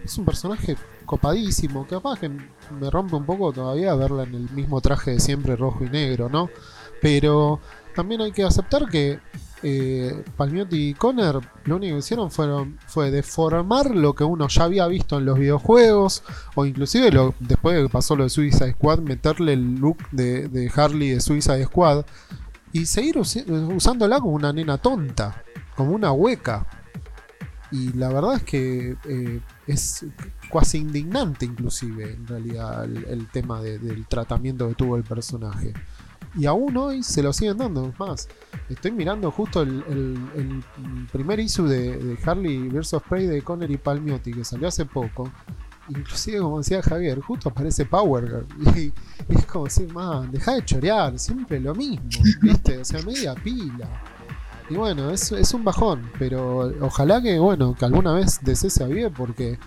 [0.04, 4.82] es un personaje copadísimo, capaz que me rompe un poco todavía verla en el mismo
[4.82, 6.50] traje de siempre rojo y negro, ¿no?
[7.02, 7.62] Pero
[7.98, 9.20] también hay que aceptar que
[9.64, 14.66] eh, Palmiotti y Conner lo único que hicieron fueron, fue deformar lo que uno ya
[14.66, 16.22] había visto en los videojuegos
[16.54, 21.10] o inclusive después de que pasó lo de Suicide Squad, meterle el look de, Harley
[21.10, 22.06] de Suicide Squad
[22.72, 25.44] y seguir usándola como una nena tonta,
[25.76, 26.68] como una hueca.
[27.72, 30.06] Y la verdad es que eh, es
[30.54, 35.74] casi indignante inclusive en realidad el, tema del tratamiento que tuvo el personaje.
[36.38, 37.92] Y aún hoy se lo siguen dando.
[37.98, 38.28] Más,
[38.70, 40.64] estoy mirando justo el,
[41.12, 42.98] primer issue de, Harley vs.
[43.10, 45.32] Prey de Conner y Palmiotti que salió hace poco.
[45.90, 48.46] Inclusive, como decía Javier, justo aparece Power
[48.76, 48.94] Y,
[49.30, 52.08] es como decir, man, deja de chorear, siempre lo mismo,
[52.42, 52.78] ¿viste?
[52.78, 53.90] O sea, media pila.
[54.70, 58.84] Y bueno, es, es un bajón, pero ojalá que, bueno, que alguna vez DC se
[58.84, 59.58] avive porque,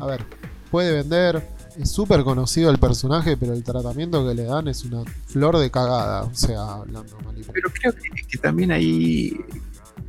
[0.00, 0.24] a ver,
[0.70, 1.46] puede vender,
[1.78, 5.70] es súper conocido el personaje, pero el tratamiento que le dan es una flor de
[5.70, 9.36] cagada, o sea, hablando mal Pero creo que, también ahí,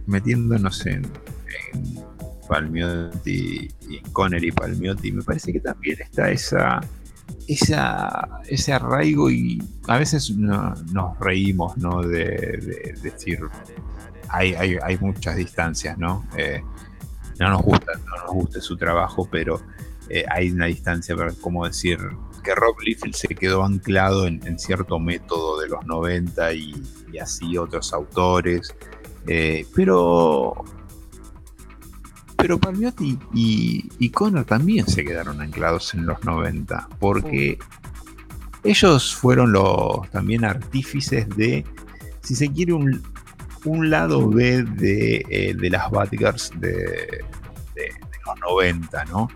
[0.06, 2.04] metiéndonos en, en
[2.48, 6.82] Palmiotti y Conner y Palmiotti, me parece que también está esa,
[7.48, 12.02] esa ese arraigo y a veces nos reímos, ¿no?
[12.02, 13.40] De, decir,
[14.30, 16.26] hay, hay, hay, muchas distancias, ¿no?
[16.38, 16.62] Eh,
[17.40, 19.62] no nos gusta, no nos gusta su trabajo, pero
[20.10, 21.98] eh, hay una distancia, pero como decir
[22.44, 26.74] que Rob Liefeld se quedó anclado en, cierto método de los 90 y,
[27.22, 28.76] así otros autores.
[29.28, 30.66] Eh, pero
[32.36, 37.58] pero Palmiotti y, y Connor también se quedaron anclados en los 90, porque
[38.64, 41.66] ellos fueron los también artífices de,
[42.22, 43.02] si se quiere, un,
[43.66, 47.24] un lado B de, eh, de las Batgirls de,
[47.76, 47.92] de,
[48.26, 49.28] los 90, ¿no?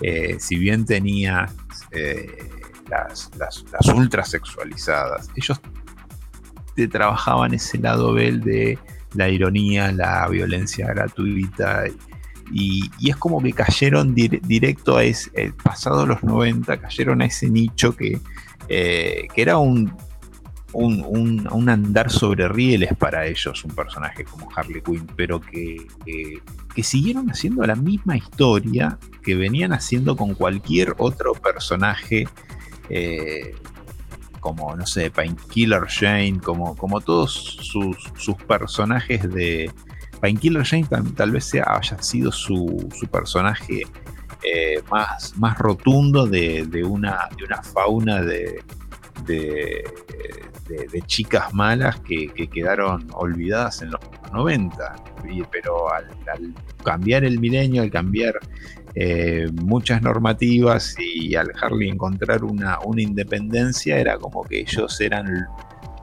[0.00, 1.48] Eh, si bien tenía
[1.92, 2.50] eh,
[2.88, 3.64] las, las,
[3.94, 5.60] ultra sexualizadas, ellos
[6.74, 8.78] te trabajaban ese lado bel de
[9.14, 11.84] la ironía, la violencia gratuita
[12.52, 17.48] Y, es como que cayeron directo a ese, eh, pasado los 90, cayeron a ese
[17.48, 18.20] nicho que,
[18.68, 19.96] que era un,
[20.74, 27.30] un, andar sobre rieles para ellos, un personaje como Harley Quinn, pero que, que, siguieron
[27.30, 32.28] haciendo la misma historia que venían haciendo con cualquier otro personaje,
[32.90, 33.54] eh,
[34.40, 39.70] como, no sé, Painkiller Jane, como, como todos sus, sus personajes de...
[40.20, 43.82] Painkiller Jane tal, vez sea, haya sido su, su personaje
[44.42, 48.62] eh, más, más rotundo de, de, una, de una fauna de,
[50.68, 54.00] de, chicas malas que, quedaron olvidadas en los
[54.32, 54.94] 90.
[55.50, 56.06] Pero al,
[56.82, 58.38] cambiar el milenio, al cambiar
[58.94, 65.46] eh, muchas normativas y al Harley encontrar una, una independencia, era como que ellos eran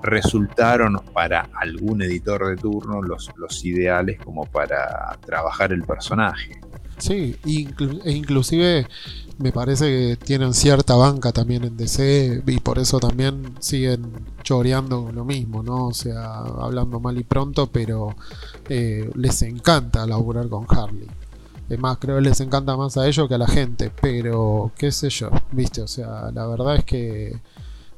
[0.03, 6.59] resultaron para algún editor de turno los, los ideales como para trabajar el personaje.
[7.01, 8.85] Sí, e inclusive
[9.39, 14.03] me parece que tienen cierta banca también en DC y por eso también siguen
[14.43, 15.87] choreando lo mismo, ¿no?
[15.87, 18.15] O sea, hablando mal y pronto, pero
[18.69, 21.07] eh, les encanta laburar con Harley.
[21.69, 24.91] Es más, creo que les encanta más a ellos que a la gente, pero qué
[24.91, 27.41] sé yo, viste, o sea, la verdad es que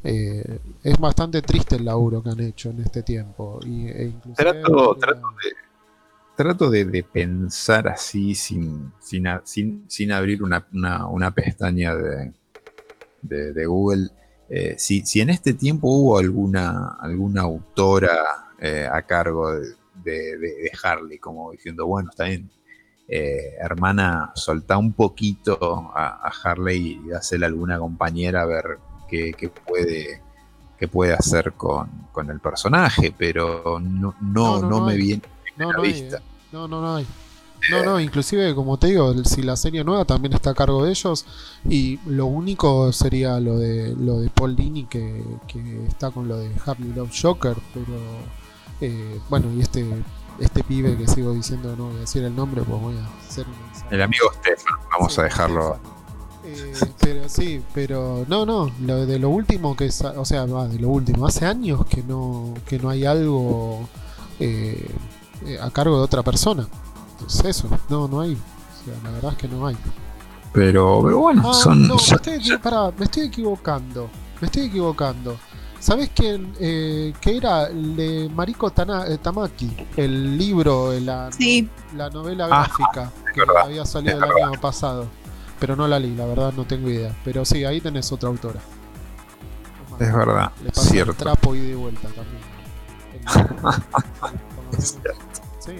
[0.06, 3.60] eh, es bastante triste el laburo que han hecho en este tiempo.
[3.66, 5.62] Y, e trato, trato de
[6.36, 11.96] trato de, pensar así sin, sin, sin, abrir una, pestaña
[13.22, 14.10] de, Google.
[14.50, 19.52] Eh, si, en este tiempo hubo alguna, alguna autora eh, a cargo
[20.04, 22.50] de, Harley, como diciendo, bueno, está bien,
[23.08, 28.78] eh, hermana, soltá un poquito a, Harley y dásela alguna compañera a ver
[29.10, 30.22] qué, puede
[30.78, 31.90] qué puede hacer con,
[32.30, 35.22] el personaje, pero no, no, no, me viene
[35.58, 36.22] no, no vista.
[36.51, 37.08] no, no, no hay.
[37.70, 40.91] No, no, inclusive como te digo, si la serie nueva también está a cargo de
[40.91, 41.26] ellos
[41.64, 45.24] y lo único sería lo de lo de Paul Dini que,
[45.88, 47.97] está con lo de Harley Love Shocker, pero
[48.82, 49.86] eh, bueno, y este
[50.39, 53.45] este pibe que sigo diciendo, no voy a decir el nombre, pues voy a hacer
[53.91, 55.80] El amigo Stefan, vamos a dejarlo.
[56.45, 60.80] Eh, pero sí, pero no, no, lo de lo último que es, o sea, de
[60.80, 63.88] lo último, hace años que no que no hay algo
[64.39, 64.91] eh, eh,
[65.62, 66.68] a cargo de otra persona.
[67.28, 68.34] Es eso, no, no hay.
[68.34, 69.78] O sea, la verdad es que no hay.
[70.54, 71.88] Pero, pero bueno, ah, son.
[71.88, 74.10] No, me estoy, pará, me estoy equivocando.
[74.39, 75.38] Me estoy equivocando.
[75.80, 79.76] ¿Sabes quién eh, que era el de Mariko eh, Tamaki?
[79.98, 81.30] El libro, la,
[81.96, 85.08] la novela ah, gráfica que había salido el año pasado.
[85.60, 87.14] Pero no la leí, la verdad no tengo idea.
[87.26, 88.62] Pero sí, ahí tenés otra autora.
[90.00, 91.12] Es verdad, Le cierto.
[91.12, 92.44] El trapo y de vuelta también.
[95.66, 95.78] Sí,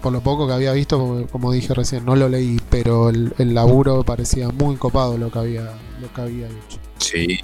[0.00, 4.04] Por lo poco que había visto, como, dije recién, no lo leí, pero el, laburo
[4.04, 6.78] parecía muy copado lo que había, lo que había hecho.
[6.98, 7.40] Sí,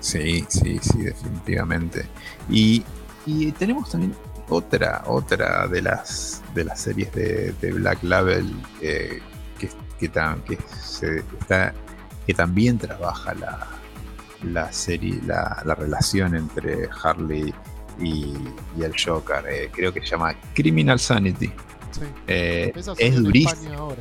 [0.00, 2.06] sí, sí, sí, definitivamente.
[2.48, 2.84] Y,
[3.58, 4.14] tenemos también
[4.48, 9.20] otra, otra de las de las series de, Black Label eh,
[9.58, 9.68] que,
[10.00, 11.72] que, que, se, está,
[12.26, 13.68] que también trabaja la,
[14.42, 17.54] la serie, la, la relación entre Harley
[17.98, 18.34] y,
[18.80, 19.44] el Joker.
[19.48, 21.52] Eh, creo que se llama Criminal Sanity.
[22.26, 23.94] Eh, es durísimo.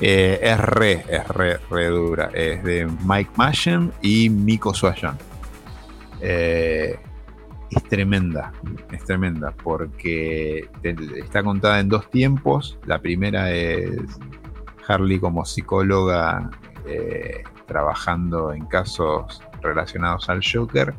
[0.00, 2.30] Eh, es re, es re, re, dura.
[2.34, 5.18] Es de Mike Mashem y Miko Swayan.
[6.20, 6.98] es
[7.88, 8.52] tremenda,
[8.90, 12.78] es tremenda porque está contada en dos tiempos.
[12.86, 14.00] La primera es
[14.86, 16.50] Harley como psicóloga
[17.66, 20.94] trabajando en casos relacionados al Joker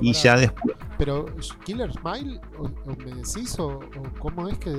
[0.00, 0.76] y ya después.
[0.98, 1.26] Pero,
[1.64, 2.40] ¿Killer Smile?
[2.58, 3.58] ¿O, me decís?
[3.58, 3.80] O,
[4.18, 4.70] cómo es que,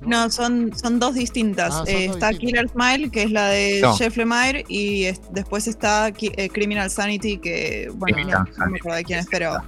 [0.00, 1.74] No, son, son dos distintas.
[1.74, 6.48] Ah, eh, está Killer Smile, que es la de Jeff Lemire, y después está eh,
[6.48, 9.62] Criminal Sanity, que, bueno, no, me acuerdo de quién es, pero,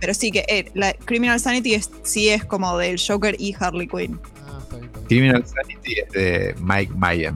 [0.00, 3.88] pero sí que eh, la Criminal Sanity es, sí es como del Joker y Harley
[3.88, 4.20] Quinn.
[4.46, 4.60] Ah,
[5.08, 7.34] Criminal Sanity es de Mike Mayhem.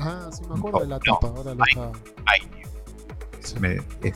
[0.00, 1.92] ah, sí, me acuerdo de la tapa, ahora lo está.
[3.60, 4.14] Me, es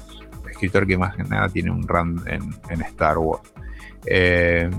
[0.63, 3.43] escritor que más que nada tiene un run en, Star Wars.
[4.07, 4.71] Eh,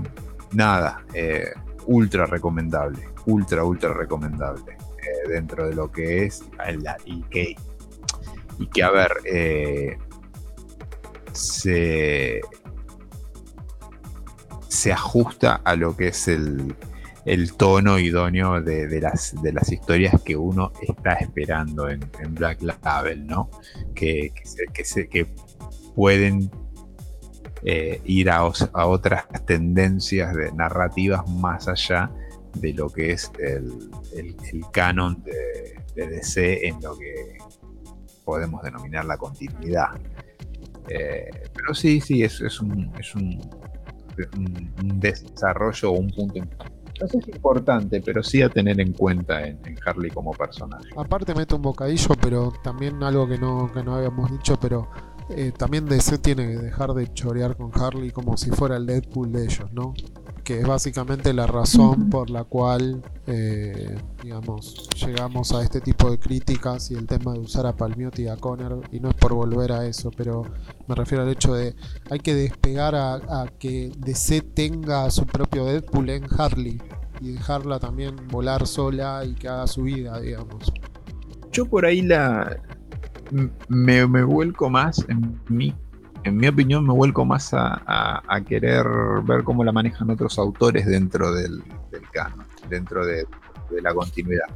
[0.52, 1.50] nada, eh,
[1.86, 6.42] ultra recomendable, ultra, ultra recomendable eh, dentro de lo que es
[6.82, 7.22] la, y
[8.56, 9.12] y que a ver,
[11.32, 12.40] se,
[14.68, 16.76] se ajusta a lo que es el,
[17.58, 23.50] tono idóneo de, las, de las historias que uno está esperando en, Black Label, ¿no?
[23.94, 24.32] Que,
[24.72, 25.26] que
[25.94, 26.50] pueden
[27.62, 32.10] eh, ir a, otras tendencias de narrativas más allá
[32.54, 33.90] de lo que es el,
[34.70, 37.38] canon de, DC en lo que
[38.24, 39.88] podemos denominar la continuidad.
[40.88, 43.40] Eh, pero sí, sí, es, un, es un,
[45.00, 46.40] desarrollo o un punto
[47.00, 50.88] no sé si importante, pero sí a tener en cuenta en, Harley como personaje.
[50.96, 54.88] Aparte meto un bocadillo, pero también algo que no, que no habíamos dicho, pero
[55.30, 59.32] eh, también DC tiene que dejar de chorear con Harley como si fuera el Deadpool
[59.32, 59.94] de ellos, ¿no?
[60.42, 66.18] Que es básicamente la razón por la cual, eh, digamos, llegamos a este tipo de
[66.18, 69.32] críticas y el tema de usar a Palmiotti y a Conner, y no es por
[69.32, 70.42] volver a eso, pero
[70.86, 71.74] me refiero al hecho de
[72.10, 76.78] hay que despegar a, a que DC tenga su propio Deadpool en Harley
[77.22, 80.70] y dejarla también volar sola y que haga su vida, digamos.
[81.52, 82.60] Yo por ahí la,
[83.68, 85.74] me, vuelco más, en mi,
[86.24, 88.86] en mi opinión, me vuelco más a, querer
[89.24, 91.62] ver cómo la manejan otros autores dentro del,
[92.12, 93.26] canon, dentro de,
[93.82, 94.46] la continuidad.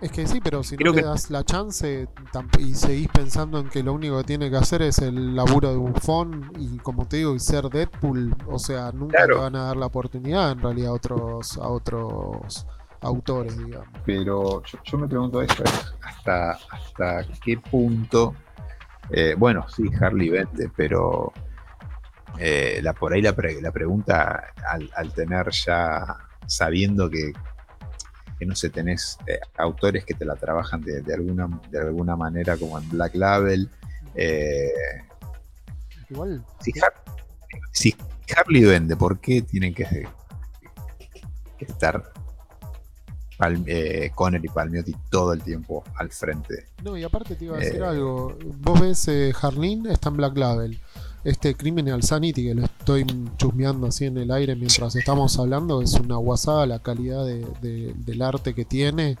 [0.00, 2.08] Es que sí, pero si no le das la chance
[2.58, 5.76] y seguís pensando en que lo único que tiene que hacer es el laburo de
[5.76, 9.76] bufón y como te digo, y ser Deadpool, o sea, nunca le van a dar
[9.76, 12.66] la oportunidad en realidad a otros, a otros
[13.02, 13.88] autores, digamos.
[14.04, 15.64] Pero yo, me pregunto esto,
[16.02, 18.34] hasta, hasta qué punto,
[19.10, 21.32] eh, bueno, sí, Harley vende, pero
[22.38, 24.52] eh, la, por ahí la, la pregunta
[24.94, 27.32] al, tener ya, sabiendo que,
[28.38, 32.56] que no sé, tenés eh, autores que te la trabajan de, alguna, de alguna manera
[32.56, 33.70] como en Black Label,
[36.10, 36.44] Igual.
[36.60, 36.72] Si,
[37.70, 37.96] si
[38.36, 40.06] Harley vende, ¿por qué tienen que,
[41.56, 41.64] que
[43.66, 46.66] eh, Conner y Palmiotti todo el tiempo al frente.
[46.82, 48.36] No, y aparte te iba a decir eh, algo.
[48.60, 50.78] Vos ves eh, Harleen, está en Black Label.
[51.24, 55.94] Este Criminal Sanity, que lo estoy chusmeando así en el aire mientras estamos hablando, es
[55.94, 59.16] una guasada la calidad del arte que tiene.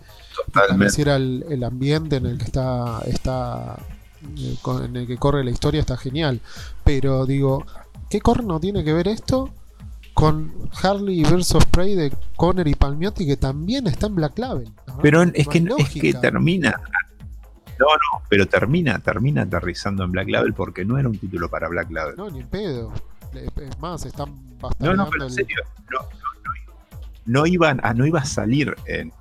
[0.52, 1.02] Totalmente.
[1.02, 3.76] El, el ambiente en el que está, está
[4.36, 6.40] eh, en el que corre la historia está genial.
[6.84, 7.64] Pero digo,
[8.10, 9.50] ¿qué corno tiene que ver esto
[10.14, 10.52] con
[10.82, 14.70] Harley vs Prey de Conner y Palmiotti que también está en Black Label.
[15.00, 16.80] Pero es que, es que termina.
[17.78, 21.68] No, no, pero termina, termina aterrizando en Black Label porque no era un título para
[21.68, 22.16] Black Label.
[22.16, 22.92] No, ni en pedo.
[23.34, 24.84] Es más, están bastante.
[24.84, 25.56] No, no, pero en serio.
[25.90, 25.98] No,
[27.24, 29.12] no, iban a, no iba a salir en,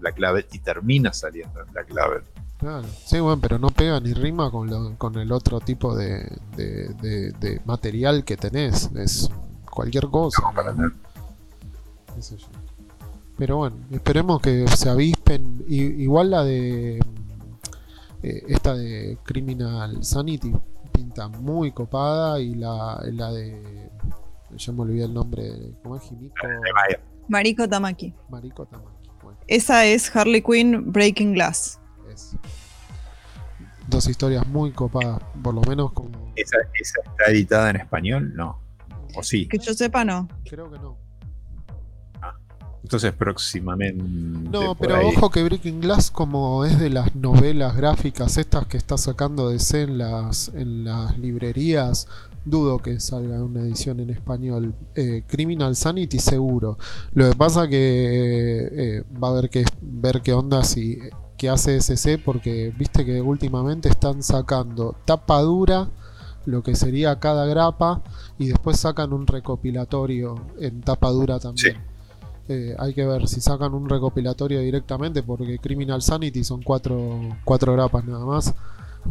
[0.00, 2.22] Black Label y termina saliendo en Black Label.
[2.58, 2.88] Claro.
[3.04, 7.60] Sí, bueno, pero no pega ni rima con, con el otro tipo de, de, de
[7.64, 8.90] material que tenés.
[8.96, 9.30] Es
[9.78, 10.42] cualquier cosa.
[13.36, 15.64] Pero bueno, esperemos que se avispen.
[15.68, 16.98] igual la de
[18.24, 20.52] eh, esta de Criminal Sanity
[20.92, 23.88] pinta muy copada y la, la de
[24.56, 26.10] ya me olvidé el nombre, ¿cómo es?
[27.28, 28.12] Mariko Tamaki.
[28.30, 29.08] Mariko Tamaki.
[29.46, 31.78] Esa es Harley Quinn Breaking Glass.
[33.86, 36.32] Dos historias muy copadas, por lo menos como...
[36.34, 38.34] ¿Esa, ¿Esa está editada en español?
[38.34, 38.67] No.
[39.14, 39.46] ¿O sí?
[39.46, 40.28] Que yo sepa, no.
[40.48, 40.96] Creo que no.
[42.20, 42.34] Ah,
[42.82, 44.02] entonces próximamente.
[44.04, 48.96] No, pero ojo que Breaking Glass, como es de las novelas gráficas estas que está
[48.96, 52.08] sacando DC en las, en las librerías,
[52.44, 54.74] dudo que salga una edición en español.
[54.94, 56.78] Eh, Criminal Sanity seguro.
[57.12, 60.98] Lo que pasa que eh, va a haber que ver qué onda si
[61.36, 65.88] qué hace SC porque viste que últimamente están sacando tapa dura
[66.48, 68.02] lo que sería cada grapa
[68.38, 71.76] y después sacan un recopilatorio en tapa dura también.
[72.48, 77.74] Eh, hay que ver si sacan un recopilatorio directamente porque Criminal Sanity son cuatro, cuatro
[77.74, 78.54] grapas nada más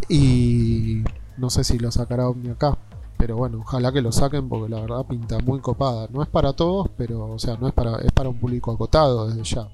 [0.09, 1.03] y
[1.37, 2.75] no sé si lo sacará Omni acá.
[3.19, 6.07] Pero bueno, ojalá que lo saquen porque la verdad pinta muy copada.
[6.11, 9.27] No es para todos, pero o sea, no es para es para un público acotado
[9.27, 9.67] desde ya.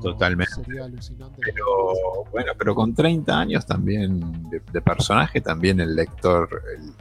[0.00, 0.54] Totalmente.
[0.54, 1.40] Sería alucinante.
[1.42, 6.48] Pero bueno, pero con 30 años también de, personaje, también el lector,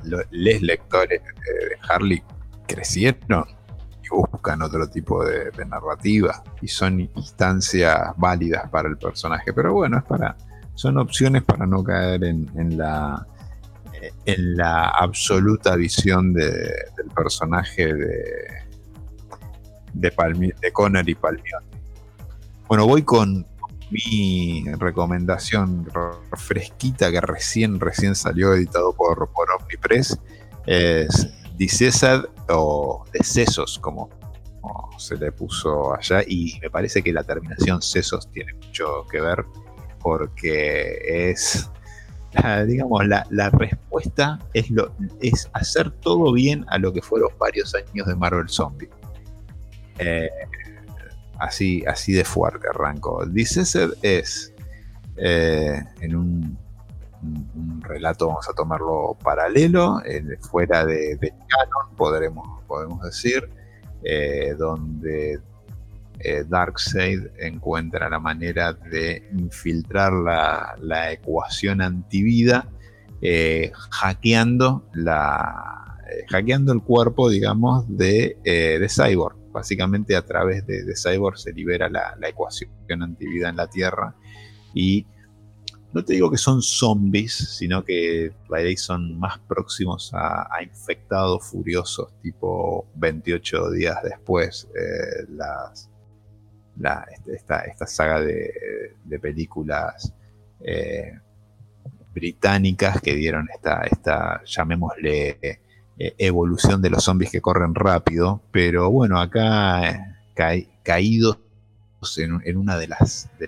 [0.03, 2.24] los lectores de Harley
[2.68, 3.45] crecieron
[4.03, 9.53] y buscan otro tipo de, narrativa y son instancias válidas para el personaje.
[9.53, 10.38] Pero bueno, es para,
[10.74, 13.26] son opciones para no caer en, la
[14.26, 18.64] en la absoluta visión del personaje de
[19.93, 21.73] de, de Connor y Palmiot
[22.74, 23.46] bueno, voy con
[23.92, 25.88] mi recomendación
[26.36, 30.20] fresquita que recién, recién salió editado por, por Omnipress.
[30.66, 34.10] Es Dicesad o de Sesos, como,
[34.98, 36.24] se le puso allá.
[36.26, 39.46] Y me parece que la terminación Sesos tiene mucho que ver
[40.00, 41.70] porque es,
[42.66, 47.76] digamos, la, la, respuesta es, lo, es hacer todo bien a lo que fueron varios
[47.76, 48.90] años de Marvel Zombie.
[50.00, 50.28] Eh,
[51.44, 53.26] así, así de fuerte arrancó.
[53.26, 54.54] Dissected es
[55.18, 56.58] eh, en un,
[57.82, 60.02] relato, vamos a tomarlo paralelo,
[60.41, 63.50] fuera de, canon, podremos, podemos decir,
[64.04, 65.39] eh, donde
[66.20, 72.68] eh, Darkseid encuentra la manera de infiltrar la, ecuación antivida,
[73.89, 75.98] hackeando, la,
[76.30, 82.18] hackeando el cuerpo, digamos, de, de Cyborg básicamente a través de, Cyborg se libera la,
[82.28, 84.16] ecuación antivida en la Tierra.
[84.74, 85.06] Y
[85.93, 88.34] no te digo que son zombies, sino que
[88.76, 95.28] son más próximos a, infectados furiosos, tipo 28 días después, eh,
[97.28, 100.12] este, esta, saga de, películas
[100.62, 101.20] eh,
[102.12, 105.62] británicas que dieron esta, esta llamémosle,
[106.18, 111.38] evolución de los zombies que corren rápido, pero bueno, acá eh, caídos
[112.18, 113.47] en, una de las, de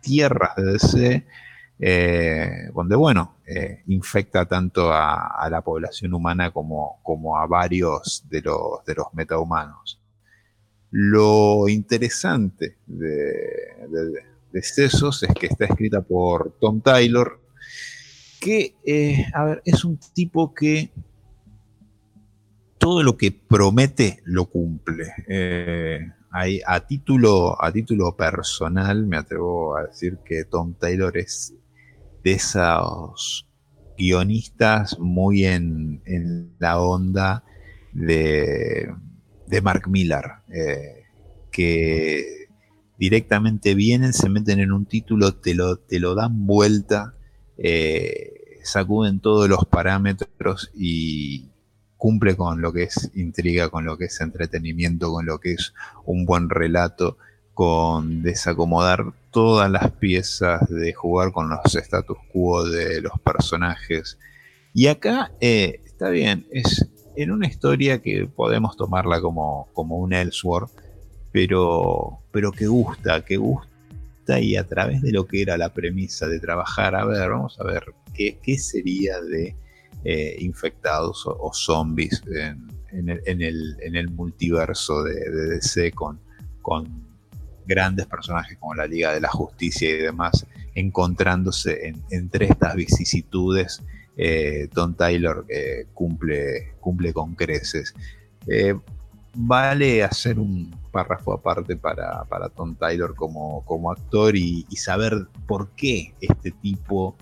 [0.00, 1.26] tierras de DC,
[1.80, 3.36] eh, donde bueno,
[3.86, 10.00] infecta tanto a, la población humana como, a varios de los, de metahumanos.
[10.92, 14.22] Lo interesante de,
[14.52, 17.40] de, Sesos es que está escrita por Tom Taylor,
[18.40, 18.74] que,
[19.32, 20.90] a ver, es un tipo que
[22.80, 25.12] todo lo que promete lo cumple.
[25.28, 26.00] Eh,
[26.66, 31.54] a, título, a título personal me atrevo a decir que Tom Taylor es
[32.24, 33.46] de esos
[33.98, 36.00] guionistas muy en,
[36.58, 37.44] la onda
[37.92, 38.88] de,
[39.62, 41.02] Mark Miller, eh,
[41.52, 42.46] que
[42.98, 47.14] directamente vienen, se meten en un título, te lo, te lo dan vuelta,
[47.58, 51.49] eh, sacuden todos los parámetros y,
[52.00, 55.74] cumple con lo que es intriga, con lo que es entretenimiento, con lo que es
[56.06, 57.18] un buen relato,
[57.52, 64.18] con desacomodar todas las piezas, de jugar con los status quo de los personajes.
[64.72, 70.14] Y acá eh, está bien, es en una historia que podemos tomarla como, como un
[70.14, 70.70] Elseworld,
[71.32, 73.68] pero, pero que gusta, que gusta
[74.40, 77.64] y a través de lo que era la premisa de trabajar, a ver, vamos a
[77.64, 79.54] ver qué, qué sería de
[80.04, 82.22] eh, infectados o, zombies
[82.92, 86.18] en, el, multiverso de, DC con,
[87.66, 93.82] grandes personajes como la Liga de la Justicia y demás, encontrándose entre estas vicisitudes.
[94.16, 97.94] Eh, Tom Taylor eh, cumple, cumple con creces.
[99.34, 106.14] vale hacer un párrafo aparte para, Tom Taylor como, como actor y, saber por qué
[106.20, 107.16] este tipo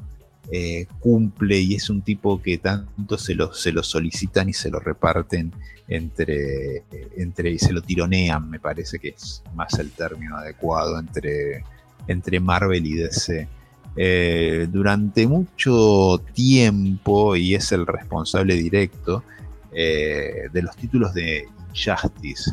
[0.51, 4.71] eh, cumple y es un tipo que tanto se lo, se lo solicitan y se
[4.71, 5.53] lo reparten
[5.89, 6.85] entre,
[7.17, 11.65] entre y se lo tironean, me parece que es más el término adecuado entre,
[12.07, 13.49] entre Marvel y DC.
[13.97, 19.25] Eh, durante mucho tiempo, y es el responsable directo
[19.73, 22.53] eh, de los títulos de Injustice,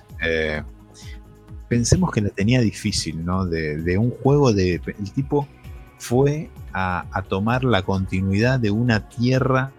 [1.68, 3.46] pensemos que la tenía difícil, ¿no?
[3.46, 4.82] De, de un juego de.
[4.86, 5.48] El tipo
[6.08, 9.72] fue a, tomar la continuidad de una tierra,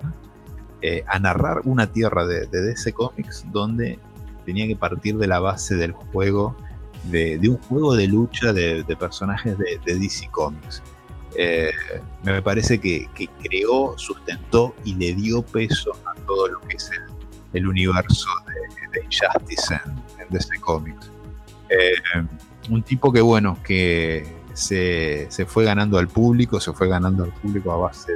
[0.83, 4.01] eh, a narrar una tierra de, DC Comics donde
[4.45, 6.57] tenía que partir de la base del juego,
[7.05, 10.83] de, un juego de lucha de, personajes de, DC Comics.
[11.37, 11.71] Eh,
[12.25, 13.09] me parece que,
[13.43, 16.91] creó, sustentó y le dio peso a todo lo que es
[17.53, 18.29] el, universo
[18.93, 19.81] de, Injustice
[20.19, 21.09] en, DC Comics.
[21.69, 21.93] Eh,
[22.69, 27.73] un tipo que, bueno, que se, fue ganando al público, se fue ganando al público
[27.73, 28.15] a base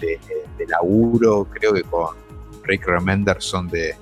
[0.00, 0.18] de,
[0.66, 2.16] laburo, creo que con
[2.64, 3.94] Rick Remenderson de,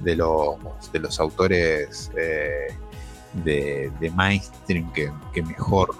[0.00, 0.58] de, los,
[0.92, 2.76] de los autores eh,
[3.44, 5.10] de, de, mainstream que,
[5.42, 5.94] mejor,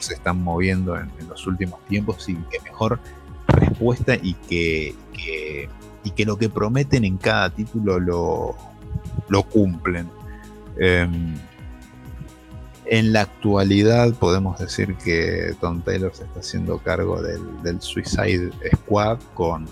[0.00, 3.00] se están moviendo en, los últimos tiempos y que mejor
[3.46, 4.94] respuesta y que,
[6.04, 8.56] y que lo que prometen en cada título lo,
[9.28, 10.10] lo cumplen.
[10.76, 11.34] Em,
[12.86, 19.18] en la actualidad podemos decir que Tom Taylor se está haciendo cargo del, Suicide Squad
[19.34, 19.66] con,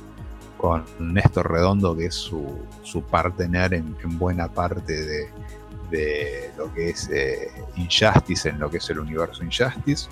[0.57, 5.29] con, Néstor Redondo, que es su, su partner en, buena parte
[5.91, 10.09] de, lo que es eh, Injustice, en lo que es el universo Injustice.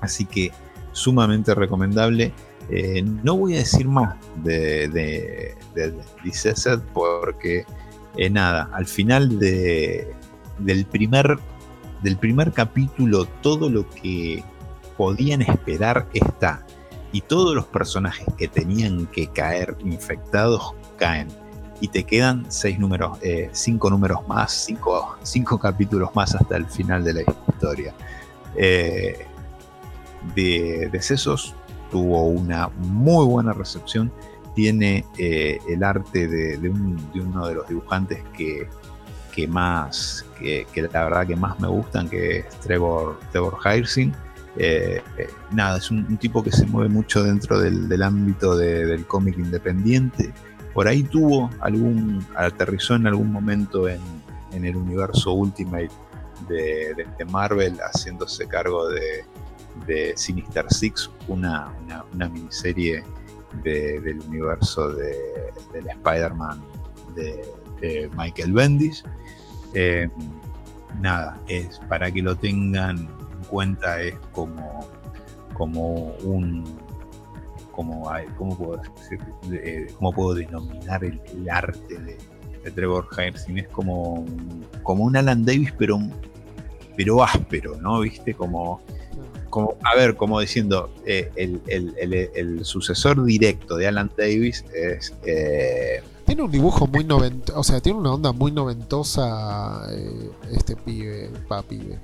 [0.00, 0.50] Así que
[0.92, 2.32] sumamente recomendable.
[2.68, 5.94] Eh, no voy a decir más de, de, de,
[6.92, 7.64] porque
[8.16, 10.14] eh, nada, al final de,
[10.58, 11.38] del primer
[12.02, 14.44] del primer capítulo todo lo que
[14.96, 16.64] podían esperar está.
[17.12, 21.28] Y todos los personajes que tenían que caer infectados caen.
[21.82, 26.66] y te quedan seis números, eh, cinco números más, cinco, cinco, capítulos más hasta el
[26.66, 27.94] final de la historia.
[28.54, 29.26] Eh,
[30.34, 31.54] de, de Sesos
[31.90, 34.12] tuvo una muy buena recepción.
[34.54, 38.68] Tiene eh, el arte de, de, uno de los dibujantes que,
[39.30, 44.12] que más, que, la verdad que más me gustan, que es Trevor, Trevor Hirsing.
[44.56, 45.00] Eh,
[45.52, 49.38] nada, es un, tipo que se mueve mucho dentro del, del ámbito de, del cómic
[49.38, 50.32] independiente.
[50.74, 54.00] Por ahí tuvo algún, aterrizó en algún momento en,
[54.52, 55.90] en el universo Ultimate
[56.48, 59.24] de, de, Marvel, haciéndose cargo de,
[59.86, 61.72] de Sinister Six, una,
[62.12, 63.04] una, miniserie
[63.62, 65.14] de, del universo de,
[65.72, 66.62] del Spider-Man
[67.14, 67.44] de,
[67.80, 69.04] de, Michael Bendis.
[69.74, 70.08] Eh,
[71.00, 74.86] nada, es para que lo tengan en cuenta, es como,
[75.54, 76.64] como un.
[77.72, 81.98] Como, ¿cómo, puedo, decir, ¿Cómo puedo denominar el, arte
[82.62, 83.58] de, Trevor Hairsing?
[83.58, 84.26] Es como,
[84.82, 85.98] como un Alan Davis, pero,
[86.94, 88.00] pero áspero, ¿no?
[88.00, 88.34] ¿Viste?
[88.34, 88.82] Como,
[89.48, 95.14] como, a ver, como diciendo, eh, el, el, sucesor directo de Alan Davis es.
[95.24, 100.76] Eh, tiene un dibujo muy noventoso, o sea, tiene una onda muy noventosa eh, este
[100.76, 101.98] pibe, pa pibe,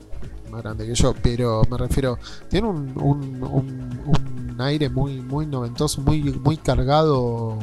[0.51, 2.19] más grande que yo, pero me refiero,
[2.51, 7.57] tiene un, un, un, un aire muy, muy noventoso, muy, muy cargado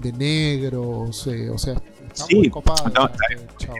[0.00, 1.74] de negros, o sea,
[2.08, 2.90] está sí, muy copado.
[2.92, 3.74] No, este, está,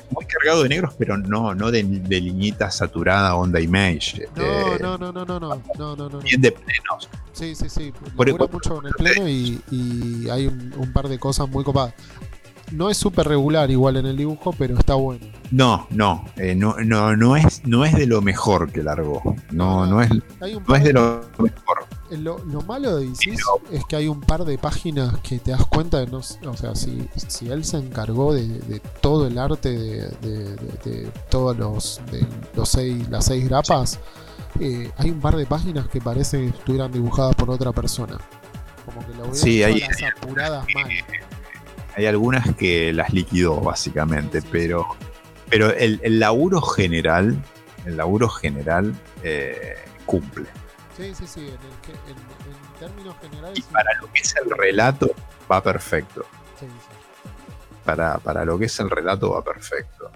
[0.00, 4.28] muy, muy, cargado de negros, pero no, no de, de liñita saturada onda image.
[4.36, 6.18] No, eh, no, no, no, no, no, no, no, no.
[6.20, 7.08] Bien de plenos.
[7.32, 7.92] Sí, sí, sí.
[8.16, 11.94] Por mucho en el pleno y, y hay un, un, par de cosas muy copadas.
[12.70, 15.26] No es súper regular igual en el dibujo, pero está bueno.
[15.50, 19.22] No, no, eh, no, no, no es, no es de lo mejor que largó.
[19.50, 21.86] No, no es, no es de lo mejor.
[22.10, 23.14] Lo, lo malo de no.
[23.70, 26.74] es que hay un par de páginas que te das cuenta de no, o sea,
[26.74, 32.00] si, si él se encargó de, de todo el arte de, de, de todos los,
[32.54, 33.98] los seis, las seis grapas,
[34.60, 38.18] eh, hay un par de páginas que parece que estuvieran dibujadas por otra persona.
[38.84, 40.88] Como que lo veo sí, hay, las apuradas mal.
[41.98, 44.86] Hay algunas que las liquidó básicamente, pero,
[45.50, 47.36] pero el, el, laburo general,
[47.84, 48.94] el laburo general
[49.24, 49.74] eh,
[50.06, 50.46] cumple.
[50.96, 51.54] Sí, sí, sí, en, el,
[52.06, 53.58] en, en términos generales.
[53.58, 55.10] Y para lo que es el relato,
[55.50, 56.24] va perfecto.
[56.60, 57.28] Sí, sí.
[57.84, 60.12] Para, para, lo que es el relato, va perfecto.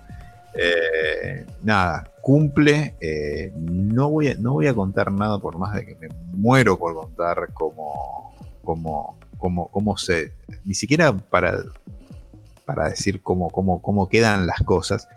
[0.54, 2.94] Eh, nada, cumple.
[3.00, 6.78] Eh, no, voy a, no voy a contar nada por más de que me muero
[6.78, 10.32] por contar cómo, cómo, cómo, cómo se.
[10.64, 11.64] Ni siquiera para,
[12.64, 15.08] para decir cómo, cómo, cómo quedan las cosas.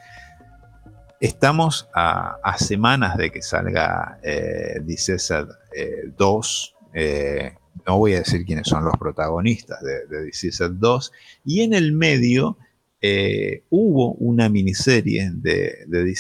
[1.21, 6.76] Estamos a, semanas de que salga eh, eh, 2.
[6.93, 7.53] Eh,
[7.86, 11.11] no voy a decir quiénes son los protagonistas de, de César 2.
[11.45, 12.57] Y en el medio
[13.01, 16.15] eh, hubo una miniserie de, de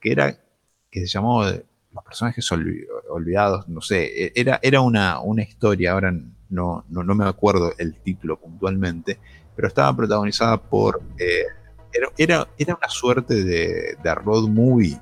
[0.00, 0.38] que era
[0.90, 3.68] que se llamó Los personajes olvidados.
[3.68, 5.92] No sé, e, era, era una, una historia.
[5.92, 6.12] Ahora
[6.50, 9.18] no, no, no, me acuerdo el título puntualmente.
[9.54, 11.44] Pero estaba protagonizada por eh,
[12.16, 14.98] era, era una suerte de, de road movie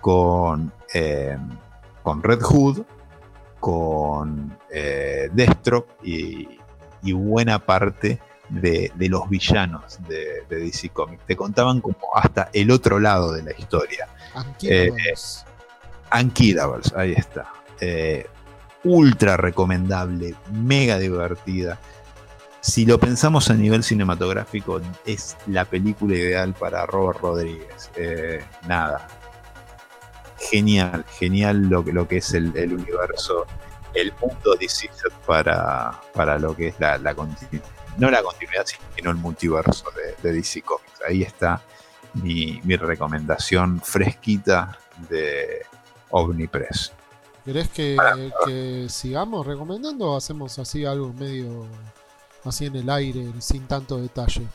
[0.00, 1.36] con, eh,
[2.02, 2.82] con Red Hood,
[3.60, 6.48] con eh, Deathstroke y,
[7.02, 11.26] y, buena parte de, de los villanos de, de, DC Comics.
[11.26, 14.08] Te contaban como hasta el otro lado de la historia.
[16.10, 16.92] Anquidables.
[16.92, 17.52] Eh, ahí está.
[17.80, 18.26] Eh,
[18.86, 21.78] ultra recomendable, mega divertida
[22.66, 27.92] si lo pensamos a nivel cinematográfico, es la película ideal para Robert Rodríguez.
[27.94, 29.06] Eh, nada.
[30.50, 33.46] Genial, genial lo que, lo que es el, universo,
[33.94, 34.90] el mundo DC
[35.24, 37.64] para, para lo que es la, la continuidad.
[37.98, 38.66] No la continuidad,
[38.96, 41.02] sino el multiverso de, de DC Comics.
[41.08, 41.62] Ahí está
[42.14, 44.76] mi, mi, recomendación fresquita
[45.08, 45.64] de
[46.10, 46.95] Omnipress.
[47.46, 47.96] ¿Querés que,
[48.44, 51.66] que sigamos recomendando o hacemos así algo medio
[52.48, 54.46] así en el aire, sin tanto detalle.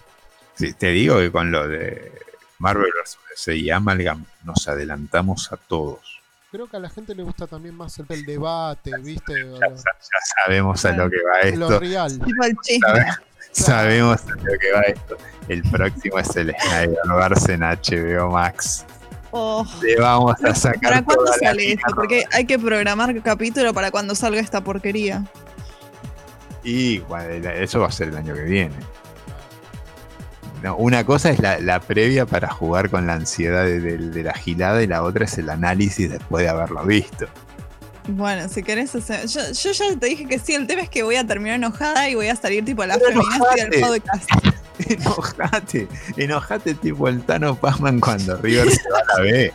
[0.56, 2.12] Sí, te digo que con lo de
[2.60, 3.48] Marvel vs.
[3.56, 6.22] Y Amalgam nos adelantamos a todos.
[6.52, 9.34] Creo que a la gente le gusta también más el, el debate, ¿viste?
[9.60, 9.84] Ya, ya,
[10.44, 11.60] sabemos a lo que va esto.
[11.60, 12.12] Lo real.
[12.12, 13.06] Sabe,
[13.52, 15.18] sabemos a lo que va esto.
[15.48, 18.86] El próximo es el Snyderverse en HBO Max.
[19.32, 19.66] Oh.
[19.82, 20.82] Le vamos a sacar.
[20.82, 21.94] ¿Para cuándo sale esto?
[21.96, 25.24] Porque hay que programar capítulo para cuando salga esta porquería.
[26.64, 28.76] Y bueno, eso va a ser el año que viene.
[30.62, 34.24] No, una cosa es la, la, previa para jugar con la ansiedad de, de, de,
[34.24, 37.26] la gilada y la otra es el análisis después de haberlo visto.
[38.08, 39.28] Bueno, si querés hacer.
[39.28, 42.10] Yo, yo, ya te dije que sí, el tema es que voy a terminar enojada
[42.10, 44.30] y voy a salir tipo a la feminazi del podcast.
[44.90, 49.54] enojate, enojate tipo el Tano Pazman cuando River se va a la B.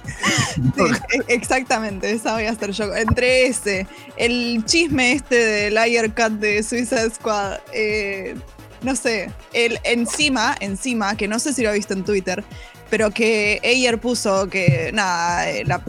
[0.55, 2.95] Sí, e- exactamente, esa voy a hacer yo.
[2.95, 8.35] Entre ese, el chisme este del Liar Cut de Suicide Squad, eh,
[8.83, 12.45] no sé, el encima, encima, que no sé si lo ha visto en Twitter,
[12.91, 15.83] pero que Ayer puso que, nada, eh, la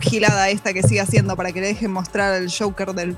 [0.00, 3.16] gilada esta que sigue haciendo para que le dejen mostrar el Joker del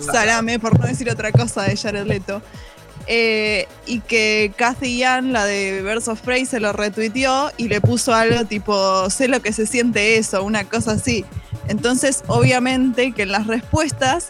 [0.00, 2.42] salame, por no decir otra cosa, de Jared Leto.
[3.12, 7.80] Eh, y que Kathy Yan, la de Birds of Prey, se lo retuiteó y le
[7.80, 11.24] puso algo tipo, sé lo que se siente eso, una cosa así.
[11.66, 14.28] Entonces, obviamente que en las respuestas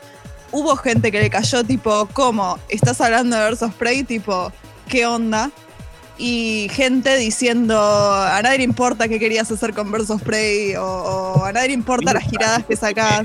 [0.51, 2.59] hubo gente que le cayó tipo, ¿cómo?
[2.71, 4.03] ¿Estás hablando de Birds of Prey?
[4.03, 4.51] Tipo,
[4.89, 5.51] ¿qué onda?
[6.17, 11.45] Y gente diciendo, a nadie le importa qué querías hacer con of Prey, o, o
[11.45, 13.25] a nadie le importa las giradas que sacás.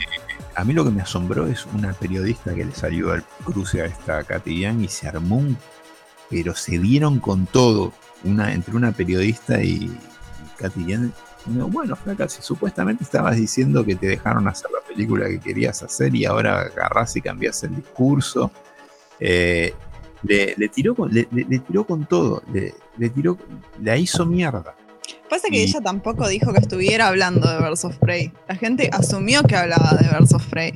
[0.55, 3.85] A mí lo que me asombró es una periodista que le salió al cruce a
[3.85, 5.43] esta Young y se armó.
[6.29, 7.93] Pero se dieron con todo.
[8.23, 9.95] Una, entre una periodista y,
[10.75, 11.11] y.
[11.47, 15.83] No, bueno, Flaca, si supuestamente estabas diciendo que te dejaron hacer la película que querías
[15.83, 18.49] hacer y ahora agarrás y cambias el discurso.
[19.19, 19.73] Eh,
[20.23, 21.25] le, tiró con, le,
[21.59, 22.41] tiró con todo.
[22.51, 23.37] Le tiró,
[23.83, 24.75] la hizo mierda.
[25.29, 28.31] Pasa que Y- ella tampoco dijo que estuviera hablando de Birds of Prey.
[28.47, 30.71] La gente asumió que hablaba de Birds of Prey.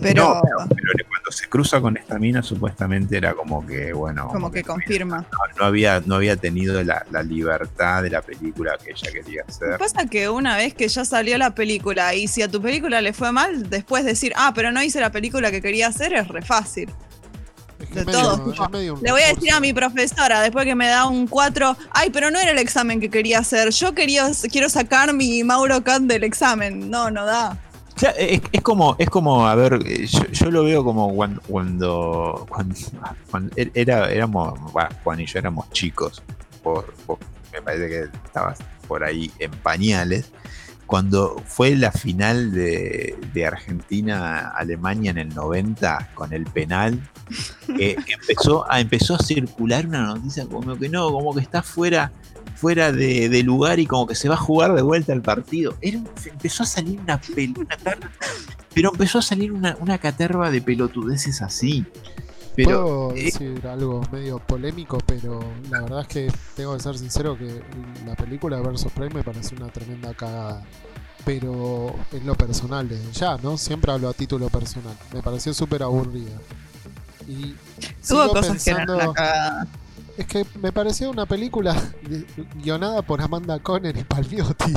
[0.00, 4.28] Pero No, Pero cuando se cruza con esta mina, supuestamente era como que, bueno.
[4.28, 5.18] como que confirma.
[5.32, 9.42] no, no había, no había tenido la, la libertad de la película que ella quería
[9.48, 9.76] hacer.
[9.76, 13.12] Pasa que una vez que ya salió la película y si a tu película le
[13.12, 16.42] fue mal, después decir, ah, pero no hice la película que quería hacer, es re
[16.42, 16.88] fácil.
[17.92, 21.26] De todo, medio Le voy a decir a mi profesora, después que me da un
[21.26, 23.70] 4, ay, pero no era el examen que quería hacer.
[23.70, 26.90] Yo quería, quiero sacar mi Mauro Kant del examen.
[26.90, 27.58] No, no da.
[27.96, 31.40] O sea, es, es como, es como, a ver, yo, yo lo veo como cuando,
[31.48, 32.46] cuando,
[33.30, 36.22] cuando, er- era, éramos, bueno, Juan y yo éramos chicos,
[36.62, 37.18] por, por-
[37.52, 40.30] me parece que estabas por ahí en pañales,
[40.88, 46.98] cuando fue la final de, de Argentina-Alemania en el 90 con el penal,
[47.68, 52.10] empezó, a, empezó a circular una noticia como que no, como que está fuera
[52.56, 55.76] fuera de, de lugar y como que se va a jugar de vuelta el partido.
[55.82, 57.20] Era empezó a salir una,
[58.74, 61.84] pero empezó a salir una, una caterva de pelotudeces así.
[62.58, 65.38] Pero Puedo eh, decir algo medio polémico, pero
[65.70, 67.62] la verdad es que tengo que ser sincero que
[68.04, 70.64] la película de Versus Prime me pareció una tremenda cagada.
[71.24, 73.56] Pero en lo personal, desde ya, ¿no?
[73.56, 74.96] Siempre hablo a título personal.
[75.12, 76.36] Me pareció súper aburrida.
[77.28, 77.54] Y
[78.00, 79.14] sigo cosas que eran pensando-.
[80.16, 81.80] Es que me pareció una película
[82.56, 84.74] guionada por Amanda Conner y Palmiotti.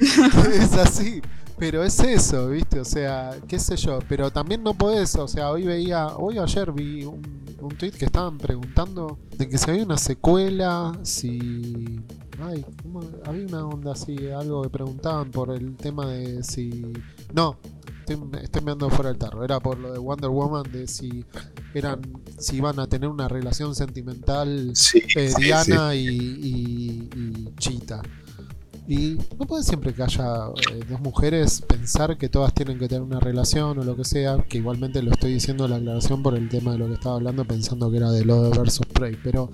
[0.52, 1.22] es así.
[1.58, 2.80] Pero es eso, ¿viste?
[2.80, 3.98] O sea, qué sé yo.
[4.08, 7.22] Pero también no podés, o sea, hoy veía, hoy o ayer vi un,
[7.60, 12.00] un tweet que estaban preguntando de que si había una secuela, si...
[12.40, 13.00] Ay, ¿cómo?
[13.24, 16.92] había una onda así, algo que preguntaban por el tema de si...
[17.32, 17.56] No,
[18.00, 19.44] estoy, estoy mirando fuera del tarro.
[19.44, 21.24] Era por lo de Wonder Woman, de si
[21.74, 22.00] eran
[22.38, 25.42] si iban a tener una relación sentimental sí, eh, sí, sí.
[25.42, 28.02] Diana Y, y, y Cheetah.
[28.86, 33.02] Y no puede siempre que haya eh, dos mujeres pensar que todas tienen que tener
[33.02, 36.50] una relación o lo que sea, que igualmente lo estoy diciendo la aclaración por el
[36.50, 39.50] tema de lo que estaba hablando pensando que era de lo de versus Prey, pero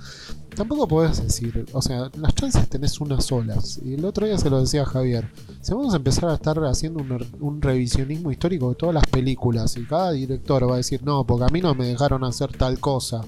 [0.56, 3.80] tampoco podés decir, o sea, las chances tenés unas solas.
[3.84, 6.58] Y el otro día se lo decía a Javier, si vamos a empezar a estar
[6.64, 11.04] haciendo un, un revisionismo histórico de todas las películas y cada director va a decir,
[11.04, 13.20] no, porque a mí no me dejaron hacer tal cosa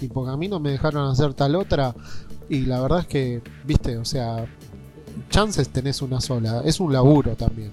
[0.00, 1.94] y porque a mí no me dejaron hacer tal otra,
[2.50, 4.44] y la verdad es que, viste, o sea,
[5.28, 7.70] chances tenés una sola, es un laburo también.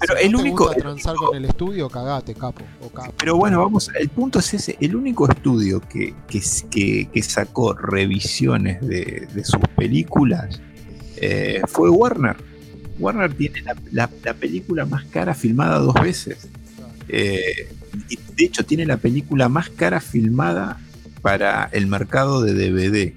[0.00, 3.12] Pero Si el no te único, gusta transar con el estudio, cagate, capo o capo.
[3.18, 4.76] Pero bueno, vamos, el punto es ese.
[4.80, 10.60] El único estudio que, que, que- que sacó revisiones de, de sus películas
[11.16, 12.36] eh, fue Warner.
[12.98, 16.48] Warner tiene la, la- la película más cara filmada dos veces.
[17.08, 17.72] Eh,
[18.36, 20.80] de hecho, tiene la película más cara filmada
[21.22, 23.14] para el mercado de DVD.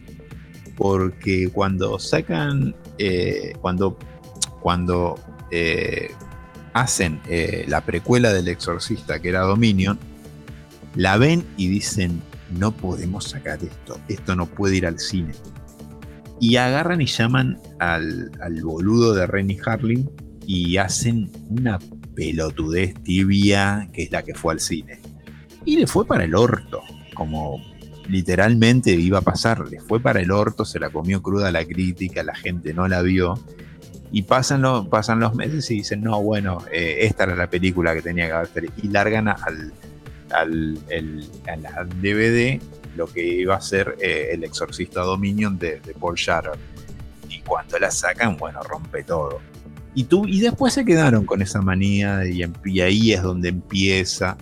[0.77, 3.97] Porque cuando sacan, eh, cuando,
[4.59, 5.19] cuando
[5.51, 6.11] eh,
[6.73, 9.99] hacen eh, la precuela del Exorcista, que era Dominion,
[10.95, 12.21] la ven y dicen,
[12.51, 15.33] no podemos sacar esto, esto no puede ir al cine.
[16.39, 20.09] Y agarran y llaman al, al boludo de Renny Harlin
[20.45, 21.79] y hacen una
[22.15, 24.99] pelotudez tibia, que es la que fue al cine.
[25.65, 26.81] Y le fue para el orto,
[27.13, 27.59] como
[28.07, 32.23] literalmente iba a pasar, le fue para el orto, se la comió cruda la crítica,
[32.23, 33.39] la gente no la vio.
[34.11, 37.93] Y pasan, lo- pasan los meses y dicen, no, bueno, eh, esta era la película
[37.93, 38.69] que tenía que haber.
[38.81, 39.73] Y largan al,
[40.31, 42.61] al, el- al- DVD
[42.95, 46.53] lo que iba a ser eh, el exorcista Dominion de, Paul Shatter.
[47.29, 49.39] Y cuando la sacan, bueno, rompe todo.
[49.93, 54.37] Y, tú, y después se quedaron con esa manía y ahí es donde empieza.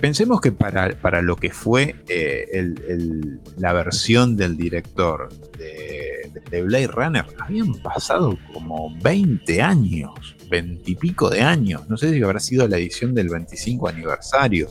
[0.00, 5.28] Pensemos que para, para lo que fue eh, el- la versión del director
[5.58, 11.88] de, de Blade Runner, habían pasado como 20 años, 20 y pico de años.
[11.88, 14.68] No sé si habrá sido la edición del 25 aniversario,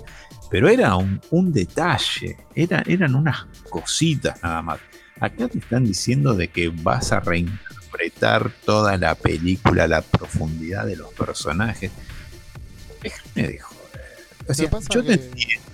[0.49, 4.79] pero era un, un detalle, era, eran unas cositas nada más.
[5.19, 10.95] Acá te están diciendo de que vas a reinterpretar toda la película, la profundidad de
[10.95, 11.91] los personajes.
[13.03, 13.76] Déjame joder.
[14.49, 15.67] O sea, pasa yo te que- entiendo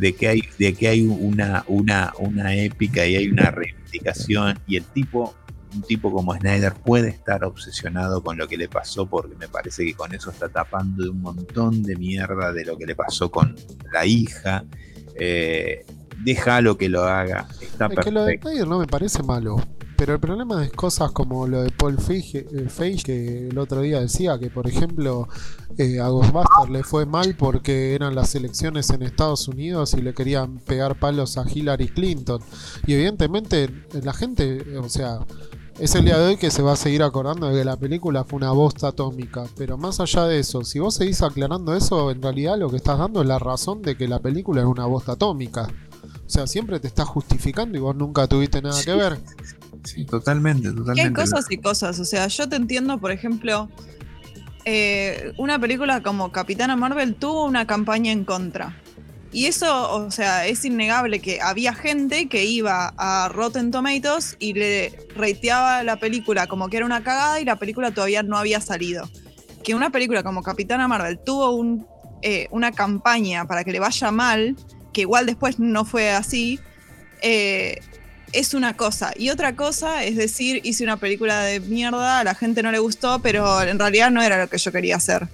[0.00, 4.76] de, que hay, de que hay una, una, una épica y hay una reivindicación y
[4.76, 5.34] el tipo,
[5.74, 9.84] un tipo como Snyder puede estar obsesionado con lo que le pasó porque me parece
[9.84, 13.30] que con eso está tapando de un montón de mierda de lo que le pasó
[13.30, 13.54] con
[13.92, 14.64] la hija.
[15.14, 15.84] Eh,
[16.24, 18.38] déjalo que lo haga, está Es que lo de.
[18.38, 19.56] Snyder no me parece malo.
[19.96, 23.80] Pero el problema es cosas como lo de Paul Feige, eh, Feige, que el otro
[23.80, 25.28] día decía que, por ejemplo,
[25.78, 30.14] eh, a Ghostbusters le fue mal porque eran las elecciones en Estados Unidos y le
[30.14, 32.40] querían pegar palos a Hillary Clinton.
[32.86, 35.18] Y evidentemente eh, la gente, eh, o sea,
[35.78, 38.24] es el día de hoy que se va a seguir acordando de que la película
[38.24, 39.44] fue una bosta atómica.
[39.56, 42.98] Pero más allá de eso, si vos seguís aclarando eso, en realidad lo que estás
[42.98, 45.68] dando es la razón de que la película es una bosta atómica.
[46.26, 49.20] O sea, siempre te estás justificando y vos nunca tuviste nada que ver.
[49.86, 51.20] Sí, totalmente, Que hay totalmente.
[51.20, 51.98] cosas y cosas.
[52.00, 53.70] O sea, yo te entiendo, por ejemplo,
[54.64, 58.76] eh, una película como Capitana Marvel tuvo una campaña en contra.
[59.32, 64.54] Y eso, o sea, es innegable que había gente que iba a Rotten Tomatoes y
[64.54, 68.60] le reiteaba la película como que era una cagada y la película todavía no había
[68.60, 69.08] salido.
[69.62, 71.86] Que una película como Capitana Marvel tuvo un,
[72.22, 74.56] eh, una campaña para que le vaya mal,
[74.92, 76.58] que igual después no fue así,
[77.20, 77.80] eh,
[78.38, 79.12] es una cosa.
[79.16, 82.78] Y otra cosa es decir, hice una película de mierda, a la gente no le
[82.78, 85.28] gustó, pero en realidad no era lo que yo quería hacer.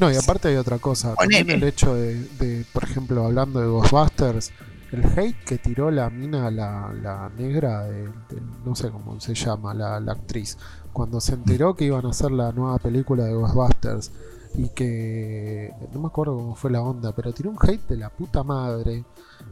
[0.00, 1.14] No, y aparte hay otra cosa.
[1.14, 4.50] También el hecho de, de, por ejemplo, hablando de Ghostbusters,
[4.90, 9.34] el hate que tiró la mina, la, la negra, de- de- no sé cómo se
[9.34, 10.56] llama, la, la actriz,
[10.92, 14.10] cuando se enteró que iban a hacer la nueva película de Ghostbusters
[14.56, 18.08] y que no me acuerdo cómo fue la onda, pero tiró un hate de la
[18.10, 19.04] puta madre.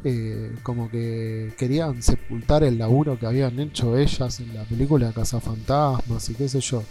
[0.05, 5.13] Eh, como que querían sepultar el laburo que habían hecho ellas en la película de
[5.13, 6.83] Cazafantasmas y qué sé yo.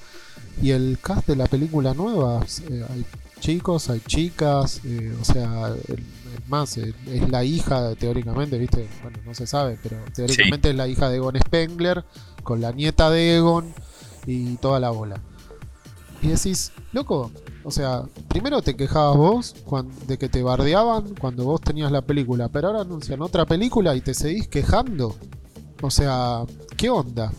[0.62, 3.06] Y el cast de la película nueva, eh, hay
[3.40, 8.88] chicos, hay chicas, eh, o sea, es más, es la hija, teóricamente, ¿viste?
[9.02, 12.06] Bueno, no se sabe, pero teóricamente es la hija de Egon Spengler,
[12.44, 13.74] con la nieta de Egon
[14.26, 15.22] y toda la bola.
[16.22, 17.32] Y decís, loco,
[17.64, 19.56] o sea, primero te quejabas vos
[20.08, 24.02] de que te bardeaban cuando vos tenías la película, pero ahora anuncian otra película y
[24.02, 25.16] te seguís quejando.
[25.82, 26.44] O sea,
[26.78, 27.32] ¿qué onda?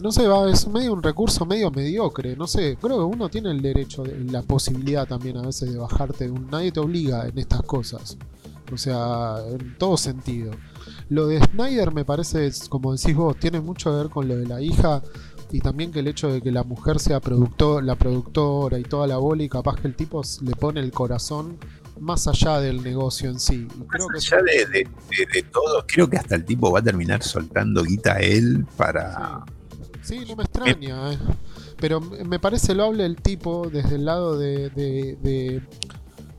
[0.00, 2.36] No sé, va, es medio un recurso medio mediocre.
[2.36, 5.78] No sé, creo que uno tiene el derecho, de- la posibilidad también a veces de
[5.78, 6.24] bajarte.
[6.26, 8.16] de un- nadie te obliga en estas cosas.
[8.72, 10.52] O sea, en todo sentido.
[11.08, 14.46] Lo de Snyder me parece, como decís vos, tiene mucho que ver con lo de
[14.46, 15.02] la hija
[15.52, 19.06] y también que el hecho de que la mujer sea productor, la productora y toda
[19.06, 21.58] la bola y capaz que el tipo le pone el corazón
[21.98, 23.66] más allá del negocio en sí.
[23.78, 26.78] Y creo Más allá de, de- de- de todo, creo que hasta el tipo va
[26.78, 29.44] a terminar soltando guita a él para.
[30.02, 31.18] Sí, no me extraña, eh.
[31.78, 35.62] pero me parece loable el tipo desde el lado de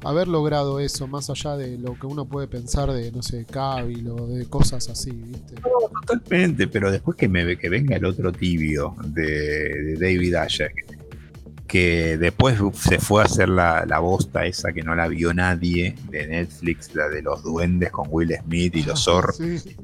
[0.04, 4.10] haber logrado eso, más allá de lo que uno puede pensar de, no sé, Cavill
[4.10, 5.56] o de cosas así, ¿viste?
[6.06, 10.72] Totalmente, pero después que me que venga el otro tibio de, de David Ayer,
[11.68, 15.96] que después se fue a hacer la, la bosta esa que no la vio nadie
[16.10, 19.38] de Netflix, la de los duendes con Will Smith y los zorros.
[19.38, 19.78] Sí.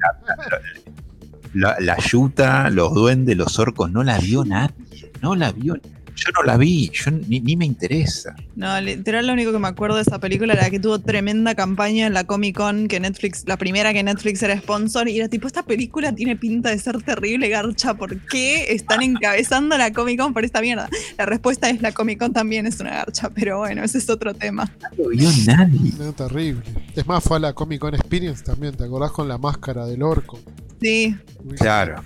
[1.53, 5.75] La, la yuta, los duendes, los orcos, no la vio nadie, no la vio.
[6.17, 8.35] Yo no la vi, yo ni, ni me interesa.
[8.55, 12.07] No, literal lo único que me acuerdo de esa película era que tuvo tremenda campaña
[12.07, 15.45] en la Comic Con, que Netflix, la primera que Netflix era sponsor, y era tipo,
[15.47, 20.33] esta película tiene pinta de ser terrible, garcha, ¿por qué están encabezando la Comic Con
[20.33, 20.89] por esta mierda?
[21.17, 24.33] La respuesta es la Comic Con también es una garcha, pero bueno, ese es otro
[24.33, 24.71] tema.
[24.97, 25.91] No lo vio nadie.
[25.99, 26.61] No, terrible.
[26.95, 30.01] Es más, fue a la Comic Con Experience también, ¿te acordás con la máscara del
[30.01, 30.39] orco?
[30.81, 31.15] Sí,
[31.57, 32.03] Claro.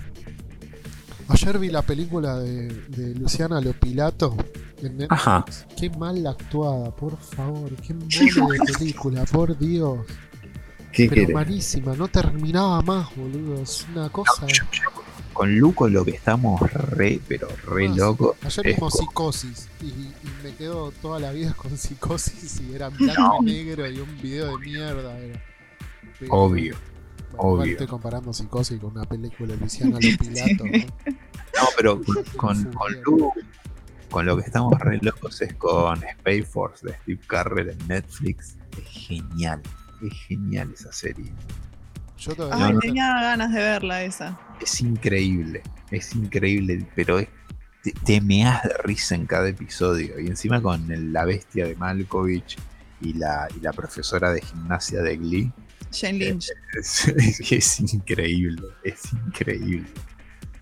[1.28, 4.36] Ayer vi la película de, de Luciana Lopilato
[4.78, 5.08] en Netflix.
[5.10, 5.44] Ajá.
[5.78, 7.70] Qué mal actuada, por favor.
[7.76, 10.00] Qué mole de película, por Dios.
[10.92, 11.34] ¿Qué Pero querés?
[11.34, 13.62] malísima, no terminaba más, boludo.
[13.62, 14.46] Es una cosa.
[14.46, 14.90] Yo- yo-
[15.32, 18.36] con Luco lo que estamos re, pero re Ah, loco.
[18.44, 20.12] Ayer vimos con- psicosis y, y
[20.44, 24.58] me quedo toda la vida con psicosis y era blanco y negro y un video
[24.58, 25.18] de mierda.
[25.18, 25.42] Era.
[26.20, 26.76] Pero- obvio.
[27.38, 27.72] Obvio.
[27.72, 30.64] estoy comparando Psicosis con una película de Luciano Lopilato.
[30.66, 30.78] ¿no?
[30.78, 32.00] No, pero
[32.36, 33.32] con, con, con Lu,
[34.10, 38.56] con lo que estamos re locos es con Space Force de Steve Carell en Netflix.
[38.76, 39.60] Es genial,
[40.02, 41.32] es genial esa serie.
[42.18, 42.80] Yo todavía No, Ay, no.
[42.80, 44.38] tenía ganas de verla esa.
[44.60, 47.28] Es increíble, es increíble, pero es,
[47.82, 50.20] te, te meas de risa en cada episodio.
[50.20, 52.56] Y encima con el- la bestia de Malkovich
[53.00, 55.52] y la, y la profesora de gimnasia de Glee.
[55.92, 56.48] Jane Lynch.
[56.78, 59.86] Es, es- es increíble, es increíble.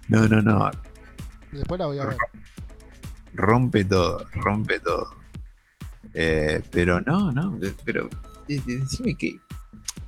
[0.08, 0.70] No, no, no,
[1.52, 2.16] después la voy a ver.
[3.34, 5.14] rompe todo, rompe todo.
[6.14, 8.08] Eh, pero no, no, eh, pero
[8.48, 9.38] eh, decime que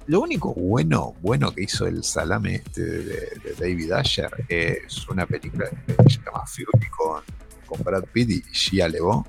[0.08, 3.04] lo único bueno, bueno que hizo el salame este de,
[3.44, 7.22] de David Asher es una película que se llama Fury con,
[7.66, 9.24] con Brad Pitt y Shia LeBeau,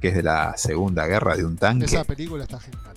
[0.00, 1.84] que es de la Segunda Guerra de un tanque.
[1.84, 2.91] Esa película está genial.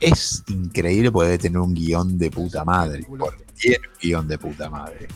[0.00, 4.70] Es increíble poder tener un guion de puta madre, porque tiene un guion de puta
[4.70, 5.08] madre.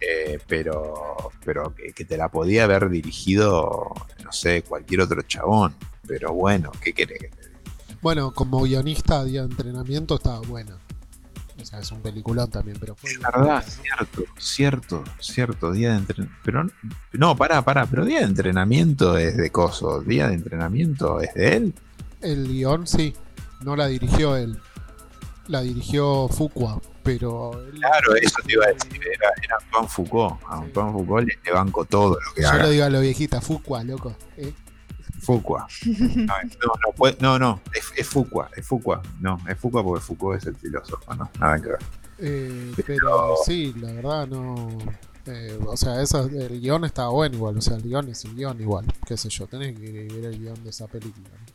[0.00, 3.92] Eh, pero pero que, que te la podía haber dirigido,
[4.24, 5.74] no sé, cualquier otro chabón.
[6.06, 7.60] Pero bueno, ¿qué querés que te diga?
[8.00, 10.76] Bueno, como guionista, día de entrenamiento estaba buena.
[11.60, 13.10] O sea, es un peliculón también, pero fue.
[13.10, 15.72] Es verdad, cierto, cierto, cierto.
[15.72, 16.40] Día de entrenamiento.
[16.44, 16.66] Pero
[17.12, 20.00] no, pará, pará, pero día de entrenamiento es de coso.
[20.00, 21.74] Día de entrenamiento es de él.
[22.20, 23.14] El guion, sí,
[23.64, 24.58] no la dirigió él.
[25.48, 27.52] La dirigió Fuqua, pero.
[27.66, 28.92] él- Claro, eso te iba a decir.
[29.04, 30.40] Era, era Antoine Foucault.
[30.46, 32.62] A Antoine Foucault le, le banco todo lo que Yo haga.
[32.64, 34.14] le digo a la viejita, Fuqua, loco.
[34.36, 34.52] ¿eh?
[35.20, 35.66] Fuqua.
[35.86, 39.02] No, no, no, puede- no, no, es, es Fuqua, es Fuqua.
[39.20, 41.28] No, es Fuqua porque Foucault es el filósofo, ¿no?
[41.40, 41.78] Nada que ver.
[42.18, 44.78] Eh, pero sí, la verdad no.
[45.26, 47.56] eh, o sea, eso, el guion está bueno igual.
[47.58, 48.86] O sea, el guion es el guion igual.
[49.06, 51.28] Qué sé yo, tenés que ver el guion de esa película.
[51.30, 51.51] ¿no?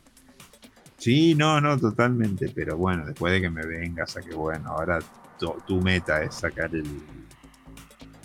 [0.98, 2.50] Sí, no, no, totalmente.
[2.54, 4.98] Pero bueno, después de que me vengas a que, bueno, ahora
[5.38, 6.84] tu, tu meta es sacar el,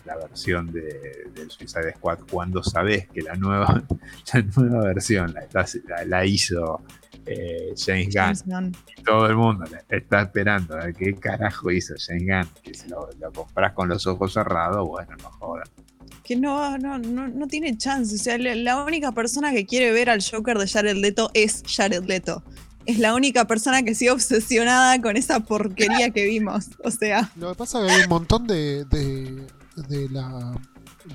[0.05, 3.83] la versión de, del Suicide Squad cuando sabes que la nueva,
[4.33, 6.81] la nueva versión la, estás- la, la hizo
[7.25, 8.73] eh, James Gunn.
[9.05, 12.61] Todo el mundo la está esperando qué carajo hizo James Gunn.
[12.63, 15.71] Que si lo, lo compras con los ojos cerrados, bueno, no jodas.
[16.23, 18.15] Que no, no, no, no tiene chance.
[18.15, 22.03] O sea, la, única persona que quiere ver al Joker de Jared Leto es Jared
[22.05, 22.43] Leto.
[22.85, 26.69] Es la única persona que sigue obsesionada con esa porquería que vimos.
[26.83, 29.47] O sea, Lo que pasa es que hay un montón de, de,
[29.87, 30.53] de la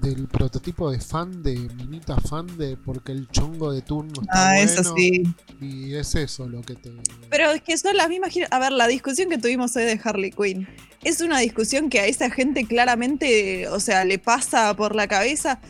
[0.02, 4.54] del prototipo de fan, de minita fan de porque el chongo de turno está ah,
[4.54, 4.70] bueno.
[4.70, 5.22] eso sí.
[5.60, 6.92] Y es eso lo que te.
[7.30, 8.32] Pero es que son las mismas.
[8.50, 10.68] A ver, la discusión que tuvimos hoy de Harley Quinn
[11.02, 15.60] es una discusión que a esa gente claramente, o sea, le pasa por la cabeza,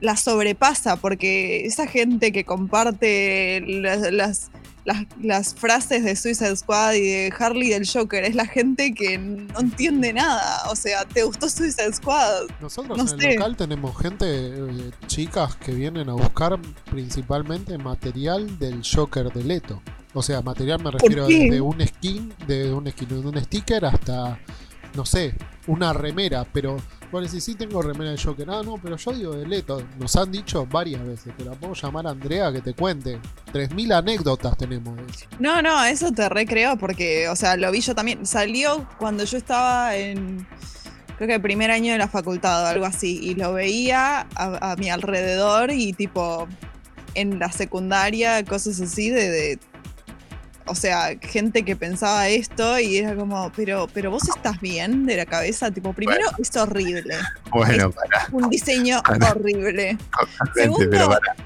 [0.00, 4.50] la sobrepasa, porque esa gente que comparte las, las,
[4.84, 8.92] las- las frases de Suicide Squad y de Harley y del Joker es la gente
[8.94, 10.62] que no entiende nada.
[10.70, 12.48] O sea, ¿te gustó Suicide Squad?
[12.60, 16.58] Nosotros No en el local tenemos gente, eh, chicas que vienen a buscar
[16.90, 19.82] principalmente material del Joker de Leto.
[20.12, 24.38] O sea, material me refiero desde un skin, de un skin, de un sticker hasta,
[24.94, 25.34] no sé,
[25.68, 26.44] una remera.
[26.52, 26.78] Pero,
[27.10, 28.48] bueno, si sí tengo remera de Joker.
[28.50, 29.82] Ah, no, pero yo digo de Leto.
[29.98, 31.32] Nos han dicho varias veces.
[31.44, 33.18] La puedo llamar a Andrea que te cuente.
[33.52, 34.96] 3.000 anécdotas tenemos.
[35.38, 38.24] No, no, eso te recreo porque, o sea, lo vi yo también.
[38.26, 40.46] Salió cuando yo estaba en,
[41.16, 44.76] creo que el primer año de la facultad o algo así, y lo veía a,
[44.78, 46.46] mi alrededor y tipo
[47.14, 49.58] en la secundaria, cosas así de-
[50.70, 55.16] o sea, gente que pensaba esto y era como, pero, pero vos estás bien de
[55.16, 57.14] la cabeza, tipo, primero es horrible,
[57.50, 59.30] Bueno, para, un diseño Para.
[59.32, 59.98] horrible.
[60.10, 61.36] totalmente, Segundo, pero para.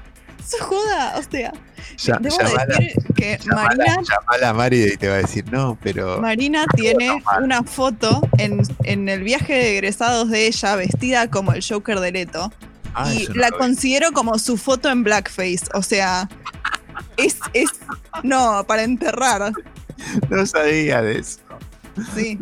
[0.45, 1.51] Se joda, o sea,
[1.97, 5.43] Ya, debo llamala, decir que llamala- Marina llamala a Mari y te va a decir,
[5.51, 6.21] no, pero.
[6.21, 7.11] Marina tiene
[7.41, 12.11] una foto en, en el viaje de egresados de ella vestida como el Joker de
[12.11, 12.53] Leto.
[12.93, 15.65] Ah, y eso no la considero como su foto en blackface.
[15.73, 16.29] O sea,
[17.17, 17.69] es, es.
[18.23, 19.51] No, para enterrar.
[20.29, 21.39] No sabía de eso.
[22.13, 22.37] Sí.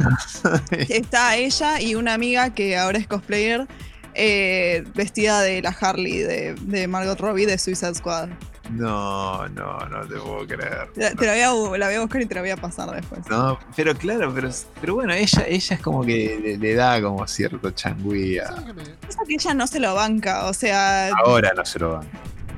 [0.90, 3.68] Está ella y una amiga que ahora es cosplayer.
[4.16, 8.30] eh, vestida de la Harley de, de Margot Robbie de Suicide Squad.
[8.72, 10.88] No, no, no te puedo creer.
[10.96, 12.90] Te, te la, voy a, la voy a buscar y te la voy a pasar
[12.92, 13.22] después.
[13.30, 17.28] No, pero claro, pero, pero bueno, ella, ella es como que le, le da como
[17.28, 18.48] cierto changuía.
[18.48, 21.78] ¿Sabes qué me- Pasa que ella no se lo banca, o sea, Ahora no se
[21.80, 22.08] lo van.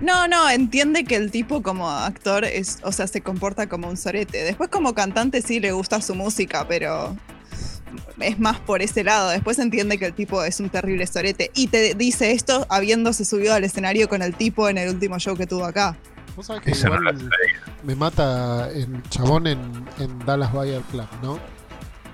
[0.01, 3.97] No, no, entiende que el tipo como actor es, o sea, se comporta como un
[3.97, 4.43] sorete.
[4.43, 7.15] Después como cantante sí le gusta su música, pero
[8.19, 9.30] es más por ese lado.
[9.30, 11.51] Después entiende que el tipo es un terrible sorete.
[11.55, 15.35] Y te dice esto habiéndose subido al escenario con el tipo en el último show
[15.35, 15.97] que tuvo acá.
[16.35, 17.30] Vos sabés que no igual
[17.84, 19.59] me mata el chabón en,
[19.99, 21.39] en Dallas Buyer Club, ¿no?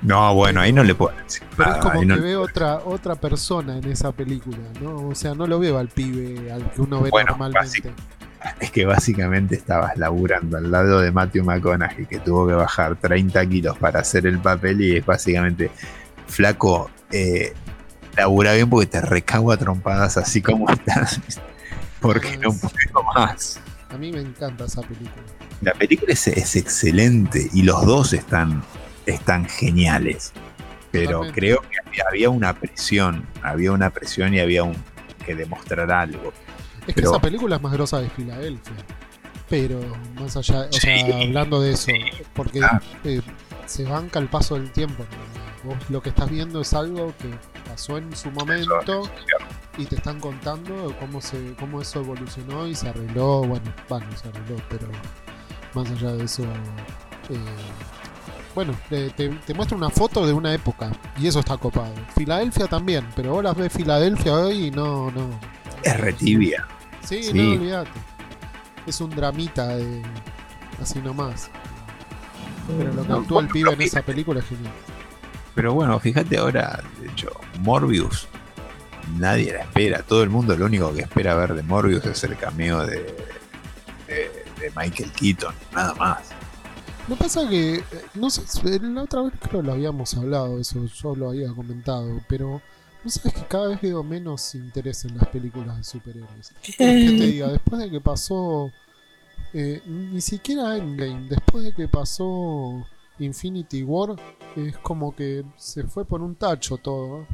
[0.01, 1.43] No, bueno, ahí no le puedo decir.
[1.55, 5.09] Pero es como que no puedo- otra, otra persona en esa película, ¿no?
[5.09, 7.91] O sea, no lo veo al pibe al que uno ve Bueno, normalmente.
[8.59, 13.45] Es que básicamente estabas laburando al lado de Matthew McConaughey, que tuvo que bajar 30
[13.45, 15.69] kilos para hacer el papel y es básicamente,
[16.25, 17.53] flaco, eh,
[18.17, 21.21] labura bien porque te recago a trompadas así como estás,
[22.01, 23.59] porque no puedo más.
[23.91, 25.21] A mí me encanta esa película.
[25.61, 28.63] La película es, es excelente y los dos están,
[29.05, 30.33] están geniales,
[30.91, 31.39] pero Totalmente.
[31.39, 31.61] creo
[31.91, 34.75] que había, una presión, había una presión y había un
[35.25, 36.33] que demostrar algo.
[36.81, 38.73] Es que Pero- esa película es más grosa de Filadelfia.
[39.49, 39.79] Pero
[40.19, 41.91] más allá, o Sí, sea, hablando de eso,
[42.33, 42.79] porque claro.
[43.03, 43.21] eh,
[43.65, 45.03] se banca el paso del tiempo.
[45.03, 45.69] ¿no?
[45.71, 47.29] Vos lo que estás viendo es algo que
[47.69, 49.03] pasó en su momento
[49.77, 53.41] y te están contando cómo se cómo eso evolucionó y se arregló.
[53.43, 54.87] Bueno, bueno, se arregló, pero
[55.75, 56.43] más allá de eso.
[57.29, 57.37] eh,
[58.55, 61.93] bueno, te, te, muestra una foto de una época y eso está copado.
[62.15, 65.29] Filadelfia también, pero ahora ves Filadelfia hoy y no, no,
[65.83, 66.65] Es retibia.
[67.03, 67.33] Sí, Sí.
[67.33, 67.89] no, olvídate.
[68.85, 70.01] Es un dramita de.
[70.81, 71.49] Así nomás.
[72.77, 74.73] Pero lo que No, actúa el pibe en esa película es genial.
[75.53, 77.29] Pero bueno, fíjate ahora, de hecho,
[77.59, 78.27] Morbius,
[79.17, 80.01] nadie la espera.
[80.03, 82.97] Todo el mundo lo único que espera ver de Morbius es el cameo de,
[84.07, 86.30] de, de Michael Keaton, nada más.
[87.07, 87.83] Lo que pasa que, eh,
[88.15, 88.43] no sé,
[88.79, 92.61] la otra vez creo lo habíamos hablado, eso yo lo había comentado, pero
[93.03, 96.53] no sabes que cada vez veo menos interés en las películas de superhéroes.
[96.63, 97.47] ¿Qué que te diga?
[97.49, 98.71] Después de que pasó,
[99.53, 102.85] eh, ni siquiera Endgame, después de que pasó
[103.19, 104.15] Infinity War,
[104.55, 107.25] es como que se fue por un tacho todo.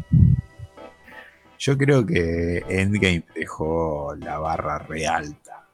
[1.59, 5.67] Yo creo que Endgame dejó la barra re alta.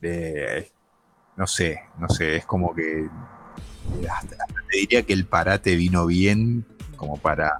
[0.00, 0.70] De-
[1.36, 3.08] no sé, no sé, es como que eh,
[4.10, 6.64] hasta, hasta te diría que el parate vino bien
[6.96, 7.58] como para...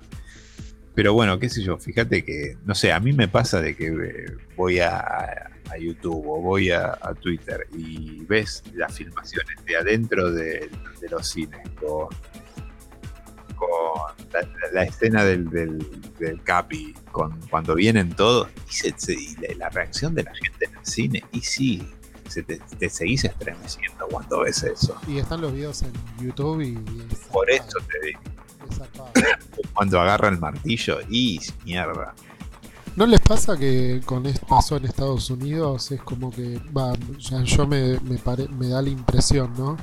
[0.94, 3.88] Pero bueno, qué sé yo, fíjate que, no sé, a mí me pasa de que
[3.88, 10.30] eh, voy a, a YouTube o voy a, Twitter y ves las filmaciones de adentro
[10.32, 10.70] de,
[11.10, 12.08] los cines con,
[14.72, 15.78] la, escena del, del,
[16.18, 20.76] del Capi, con, cuando vienen todos, y, se- y la reacción de la gente en
[20.76, 21.86] el cine, y sí,
[22.28, 24.96] se te, te seguís estremeciendo cuando ves eso.
[25.06, 26.74] Y están los videos en YouTube y.
[27.12, 28.20] es Por eso te digo,
[29.74, 32.14] cuando agarra el martillo, y mierda.
[32.96, 35.90] ¿No les pasa que con esto pasó en Estados Unidos?
[35.92, 39.76] Es como que, va, ya yo me, me, pare- me da la impresión, ¿no?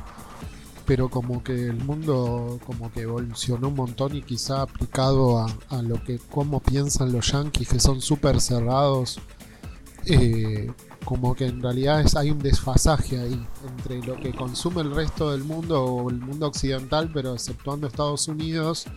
[0.86, 5.82] Pero como que el mundo como que evolucionó un montón y quizá aplicado a, a
[5.84, 9.20] lo que, cómo piensan los yankees, que son súper cerrados,
[10.06, 10.72] eh,
[11.06, 15.32] como que en realidad es, hay un desfasaje ahí entre lo que consume el resto
[15.32, 18.88] del mundo o el mundo occidental, pero exceptuando Estados Unidos,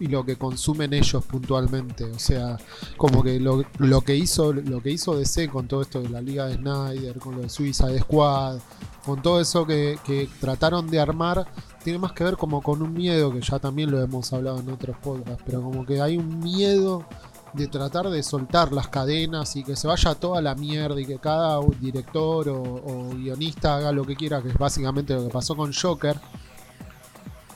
[0.00, 2.04] y lo que consumen ellos puntualmente.
[2.04, 2.56] O sea,
[2.96, 6.20] como que lo, lo que hizo lo que hizo DC con todo esto de la
[6.20, 8.58] Liga de Snyder, con lo de Suicide Squad,
[9.04, 11.46] con todo eso que, que trataron de armar,
[11.84, 14.70] tiene más que ver como con un miedo, que ya también lo hemos hablado en
[14.70, 17.04] otros podcasts, pero como que hay un miedo
[17.52, 21.18] de tratar de soltar las cadenas y que se vaya toda la mierda y que
[21.18, 25.56] cada director o, o guionista haga lo que quiera, que es básicamente lo que pasó
[25.56, 26.18] con Joker.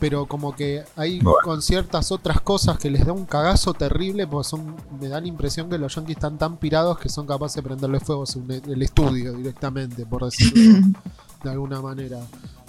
[0.01, 1.39] Pero como que hay Bueno.
[1.45, 5.27] con ciertas otras cosas que les da un cagazo terrible, porque son, me da la
[5.29, 8.25] impresión que los yankees están tan pirados que son capaces de prenderle fuego
[8.67, 10.89] el estudio directamente, por decirlo
[11.45, 12.19] de alguna manera.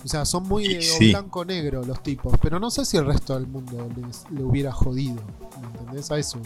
[0.03, 1.09] O sea, son muy de Sí.
[1.09, 5.19] blanco-negro los tipos, pero no sé si el resto del mundo les, le hubiera jodido.
[5.59, 6.11] ¿Me entendés?
[6.11, 6.39] A eso.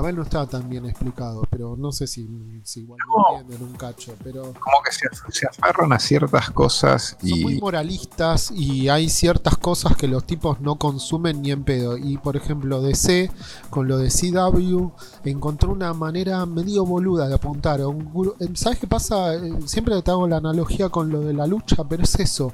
[0.00, 2.28] A ver, no está tan bien explicado, pero no sé si,
[2.64, 3.22] si igual No.
[3.34, 4.14] no entienden un cacho.
[4.24, 9.08] Pero Como que se, se aferran a ciertas cosas son muy y moralistas y hay
[9.08, 11.96] ciertas cosas que los tipos no consumen ni en pedo.
[11.98, 13.30] Y por ejemplo, DC,
[13.68, 14.88] con lo de CW,
[15.24, 17.80] encontró una manera medio boluda de apuntar.
[17.80, 19.34] a un gru- eh, ¿Sabes qué pasa?
[19.34, 22.52] Eh, Siempre te hago la analogía con lo de la lucha, pero es eso.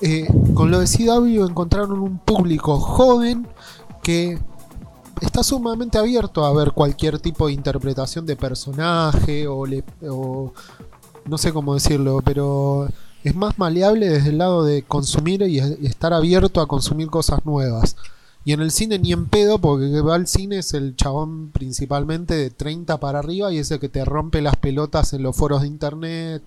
[0.00, 3.46] Eh, con lo de CW encontraron un público joven
[4.02, 4.38] que
[5.20, 10.52] está sumamente abierto a ver cualquier tipo de interpretación de personaje o, le- o
[11.26, 12.88] no sé cómo decirlo, pero
[13.22, 17.96] es más maleable desde el lado de consumir y, estar abierto a consumir cosas nuevas.
[18.44, 20.96] Y en el cine ni en pedo, porque el que va al cine es el
[20.96, 25.36] chabón principalmente de 30 para arriba y ese que te rompe las pelotas en los
[25.36, 26.42] foros de internet,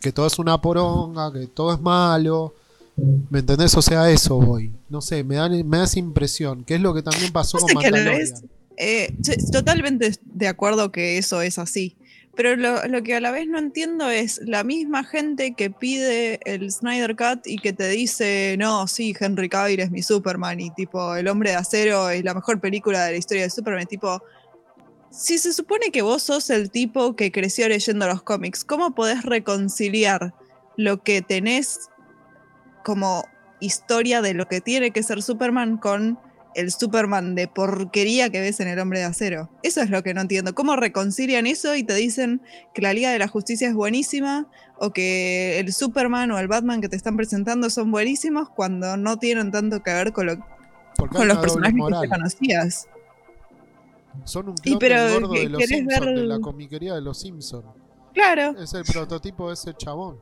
[0.00, 2.54] que todo es una poronga, que todo es malo.
[2.96, 3.76] ¿Me entendés?
[3.76, 4.72] O sea, eso voy.
[4.88, 7.62] No sé, me da, me da esa impresión, que es lo que también pasó No
[7.62, 8.28] con sé Mandalorian.
[8.76, 9.14] Eh,
[9.52, 11.96] totalmente de acuerdo que eso es así.
[12.36, 16.40] Pero lo, lo, que a la vez no entiendo es la misma gente que pide
[16.44, 20.70] el Snyder Cut y que te dice, no, sí, Henry Cavill es mi Superman y
[20.70, 23.86] tipo, El Hombre de Acero es la mejor película de la historia de Superman.
[23.86, 24.20] Tipo,
[25.10, 29.22] si se supone que vos sos el tipo que creció leyendo los cómics, ¿cómo podés
[29.22, 30.34] reconciliar
[30.76, 31.88] lo que tenés
[32.84, 33.26] como
[33.60, 36.18] historia de lo que tiene que ser Superman con
[36.54, 39.50] el Superman de porquería que ves en El Hombre de Acero.
[39.62, 40.54] Eso es lo que no entiendo.
[40.54, 42.40] ¿Cómo reconcilian eso y te dicen
[42.72, 44.46] que la Liga de la Justicia es buenísima
[44.78, 49.18] o que el Superman o el Batman que te están presentando son buenísimos cuando no
[49.18, 50.44] tienen tanto que ver con,
[51.10, 52.88] con los personajes que te conocías?
[54.24, 57.66] Son un clon pero, gordo de los Simpsons, de la comiquería de los Simpsons.
[58.12, 58.56] Claro.
[58.58, 60.18] Es el prototipo de ese chabón.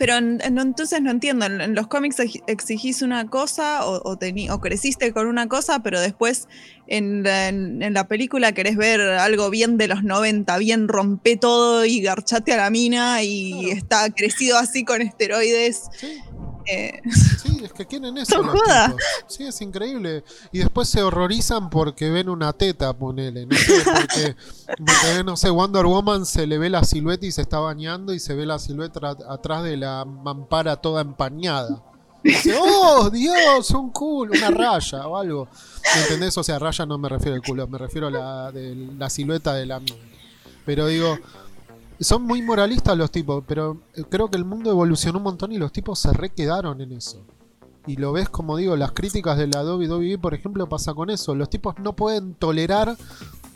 [0.00, 2.16] Pero entonces no entiendo, en, los cómics
[2.46, 6.48] exigís una cosa o, o, creciste con una cosa, pero después
[6.86, 12.54] en la, película querés ver algo bien de los 90, bien rompe todo y garchate
[12.54, 15.90] a la mina y está crecido así con esteroides.
[17.42, 18.42] Sí, es que quieren eso.
[19.26, 20.24] Sí, es increíble.
[20.52, 23.46] Y después se horrorizan porque ven una teta, ponele.
[23.46, 27.58] No sé, porque, no sé, Wonder Woman se le ve la silueta y se está
[27.58, 31.82] bañando y se ve la silueta atrás de la mampara toda empañada.
[32.22, 35.48] dice, oh, Dios, un culo, una raya o algo.
[36.02, 36.36] ¿Entendés?
[36.38, 39.54] O sea, raya no me refiero al culo, me refiero a la, de, la silueta
[39.54, 39.80] de la...
[40.66, 41.18] Pero digo,
[42.00, 45.58] son muy moralistas los tipos, pero eh, creo que el mundo evolucionó un montón y
[45.58, 47.24] los tipos se re quedaron en eso.
[47.86, 51.34] Y lo ves como digo, las críticas de la WWE, por ejemplo, pasa con eso.
[51.34, 52.96] Los tipos no pueden tolerar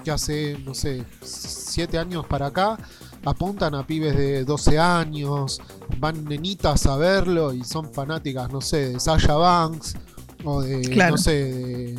[0.02, 2.78] que hace, no sé, 7 años para acá
[3.24, 5.60] apuntan a pibes de 12 años,
[5.98, 9.96] van nenitas a verlo y son fanáticas, no sé, de Sasha Banks
[10.44, 11.98] o de, no sé, de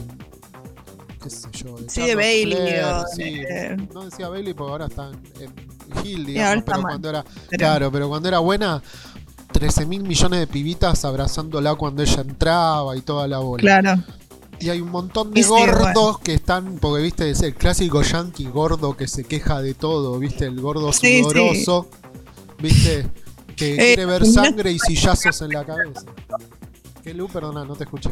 [1.22, 3.88] qué sé yo, de sí, de Bailey.
[3.92, 8.28] No decía Bailey porque ahora están en, Hill, digamos, pero cuando era, claro, pero cuando
[8.28, 8.82] era buena,
[9.52, 13.62] 13 mil millones de pibitas abrazándola cuando ella entraba y toda la bola.
[13.62, 14.04] Claro.
[14.60, 18.96] Y hay un montón de gordos que están, porque viste, es el clásico yankee gordo
[18.96, 21.90] que se queja de todo, viste, el gordo sudoroso,
[22.60, 23.08] viste,
[23.56, 26.02] que eh, quiere ver sangre y sillazos en la cabeza.
[27.06, 27.28] ¿Qué Lu?
[27.28, 28.10] Perdona, no te escuché.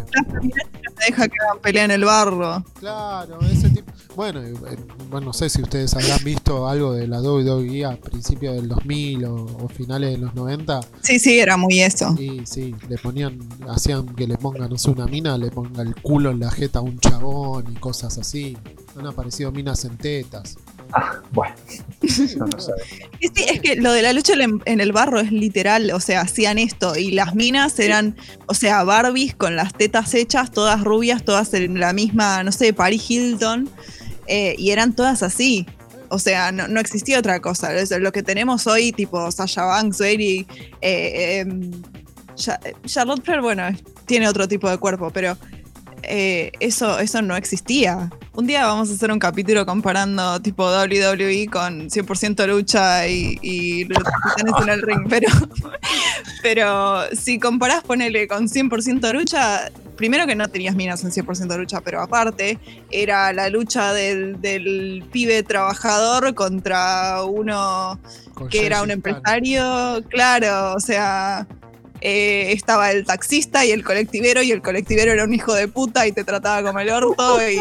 [1.08, 2.64] Deja que pelea en el barro.
[2.80, 3.92] Claro, ese tipo.
[4.16, 4.54] Bueno, eh,
[5.10, 9.26] bueno, no sé si ustedes habrán visto algo de la WWE a principios del 2000
[9.26, 10.80] o, finales de los 90.
[11.02, 12.16] Sí, sí, era muy eso.
[12.16, 15.96] Sí, sí, le ponían, hacían que le pongan, no sé, una mina, le ponga el
[15.96, 18.56] culo en la jeta a un chabón y cosas así.
[18.96, 20.56] Han aparecido minas en tetas.
[20.94, 21.56] Ah, bueno.
[22.38, 22.58] No, no
[23.20, 24.34] es que lo de la lucha
[24.66, 28.16] en el barro es literal, o sea, hacían esto y las minas eran,
[28.46, 32.74] o sea, Barbies con las tetas hechas, todas rubias, todas en la misma, no sé,
[32.74, 33.70] Paris Hilton,
[34.28, 35.66] eh, y eran todas así.
[36.10, 37.72] O sea, no, existía otra cosa.
[37.98, 40.46] Lo que tenemos hoy, tipo Sasha Banks, Bailey,
[40.82, 41.72] eh, em,
[42.86, 43.64] Charlotte Flair, bueno,
[44.06, 45.36] tiene otro tipo de cuerpo, pero
[46.04, 48.10] eh, eso, eso no existía.
[48.34, 53.86] Un día vamos a hacer un capítulo comparando tipo WWE con 100% lucha y, y
[53.86, 54.04] los
[54.62, 55.30] en el ring, pero,
[56.42, 61.82] pero si comparás, ponele con 100% lucha, primero que no tenías minas en 100% lucha,
[61.82, 62.60] pero aparte
[62.92, 68.00] era la lucha del, del pibe trabajador contra uno
[68.50, 71.48] que era un empresario, claro, o sea
[72.06, 76.06] eh, estaba el taxista y el colectivero, y el colectivero era un hijo de puta
[76.06, 77.40] y te trataba como el orto.
[77.50, 77.56] Y,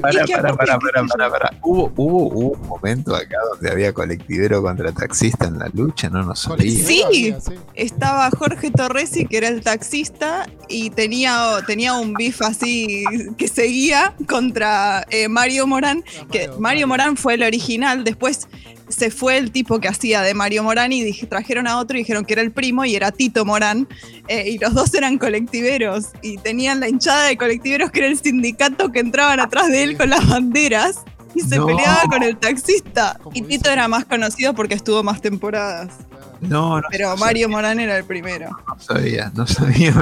[0.00, 5.46] para, para, para, para, para, ¿Hubo, hubo, un momento acá donde había colectivero contra taxista
[5.46, 6.70] en la lucha, no nos sabía.
[6.86, 7.34] Sí,
[7.74, 13.02] estaba Jorge Torresi, que era el taxista, y tenía, tenía un bif así
[13.36, 18.46] que seguía contra eh, Mario Morán, que Mario Morán fue el original, después
[18.88, 22.24] se fue el tipo que hacía de Mario Morán y trajeron a otro y dijeron
[22.24, 23.88] que era el primo y era Tito Morán.
[24.28, 28.18] Eh, y los dos eran colectiveros y tenían la hinchada de colectiveros que era el
[28.18, 31.04] sindicato que entraban atrás de él con las banderas
[31.34, 33.18] y se peleaba con el taxista.
[33.32, 36.07] Y Tito era más conocido porque estuvo más temporadas.
[36.40, 36.86] No, no.
[36.90, 38.50] Pero Mario Morán era el primero.
[38.66, 39.92] No sabía, no sabía.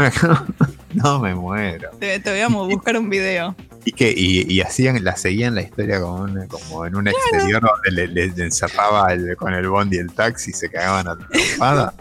[0.94, 1.90] No me muero.
[1.98, 3.54] Te, voy a buscar un video.
[3.84, 8.24] Y que y, hacían, la seguían la historia como, como en un exterior donde le,
[8.42, 11.94] encerraba con el bondi el taxi y se cagaban a la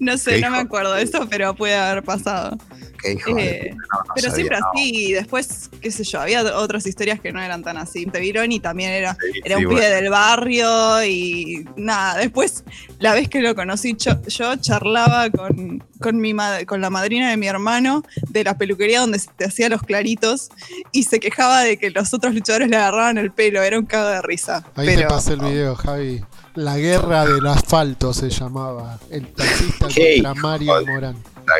[0.00, 2.56] no sé, no me acuerdo de eso, pero puede haber pasado.
[3.02, 4.66] Qué hijo Eh, no, no Pero sabía, siempre no.
[4.74, 8.06] así, y después, qué sé yo, había otras historias que no eran tan así.
[8.06, 9.96] Te vieron y también era, Sí, era sí, un pibe bueno.
[9.96, 12.18] del barrio y nada.
[12.18, 12.64] Después,
[12.98, 16.34] la vez que lo conocí, yo, yo charlaba con, con, mi
[16.66, 20.50] con la madrina de mi hermano de la peluquería donde se te hacía los claritos
[20.92, 23.62] y se quejaba de que los otros luchadores le agarraban el pelo.
[23.62, 24.64] Era un cago de risa.
[24.76, 26.22] Ahí te pasé el video, Javi.
[26.56, 28.98] La guerra del asfalto se llamaba.
[29.10, 31.16] El taxista contra Mario Morán.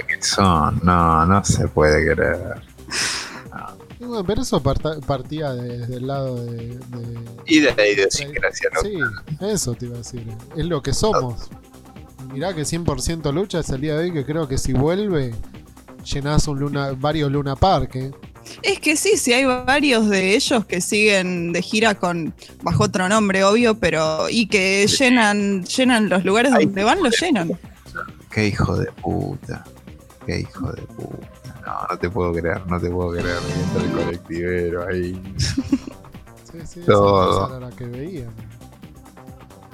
[0.07, 2.63] Que son, no, no se puede creer.
[3.99, 6.69] Bueno, pero eso parta- partía desde el lado de.
[6.79, 8.81] de- Y de la idiosincrasia, ¿no?
[8.81, 8.99] Sí,
[9.41, 10.27] eso te iba a decir.
[10.57, 11.51] Es lo que somos.
[12.33, 15.35] Mirá que 100% lucha es el día de hoy que creo que si vuelve
[16.05, 17.97] llenás un luna, varios Luna Park.
[17.97, 18.11] ¿eh?
[18.63, 23.07] Es que sí, sí hay varios de ellos que siguen de gira con bajo otro
[23.09, 26.65] nombre, obvio, pero y que llenan llenan los lugares Ay.
[26.67, 27.53] donde van, los llenan.
[28.31, 29.65] Qué hijo de puta.
[30.27, 31.61] Qué hijo de puta.
[31.67, 33.39] No, no te puedo creer, no te puedo creer.
[33.57, 35.23] Mientras el colectivero ahí.
[36.51, 37.47] Sí, sí, Todo.
[37.47, 38.31] esa era la que veían.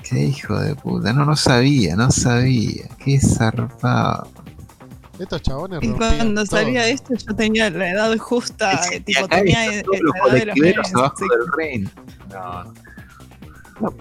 [0.03, 1.11] Qué hijo de puta.
[1.15, 2.87] No, no sabía, no sabía.
[3.03, 4.29] Qué zarpado.
[5.19, 6.59] Estos chabones Y cuando todo.
[6.59, 10.33] salía esto yo tenía la edad justa, Sí, eh, tipo tenía todos los la edad
[10.35, 11.25] de los colectiveros abajo sí.
[11.31, 11.89] del ring.
[12.31, 12.65] No,
[13.81, 13.95] no.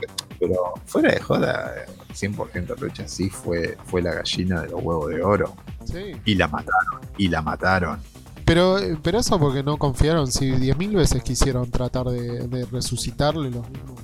[0.47, 1.73] Pero, fuera de joda,
[2.13, 5.55] 100% lucha sí fue, fue la gallina de los huevos de oro.
[5.85, 6.15] Sí.
[6.25, 7.99] Y la mataron, y la mataron.
[8.45, 10.31] Pero, pero eso porque no confiaron.
[10.31, 13.99] Si 10.000 veces quisieron tratar de, de resucitarle, los mismos,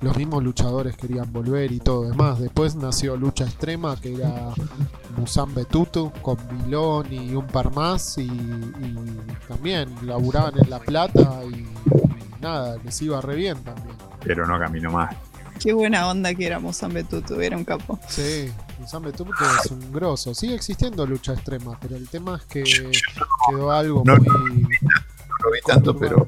[0.00, 2.10] los mismos luchadores querían volver y todo.
[2.10, 4.52] Es más, después nació Lucha Extrema, que era
[5.16, 8.18] Musan Betutu con Vilón y un par más.
[8.18, 8.96] Y, y
[9.46, 13.96] también laburaban en La Plata y, y nada, les iba re bien también.
[14.24, 15.14] Pero no caminó más.
[15.62, 17.98] Qué buena onda que éramos San Betutu, era un capo.
[18.08, 19.32] Sí, Musan Betutu
[19.64, 20.34] es un grosso.
[20.34, 22.64] Sigue existiendo Lucha Extrema, pero el tema es que
[23.48, 24.24] quedó algo No, muy.
[24.62, 24.68] No
[25.44, 26.26] lo vi tanto, pero.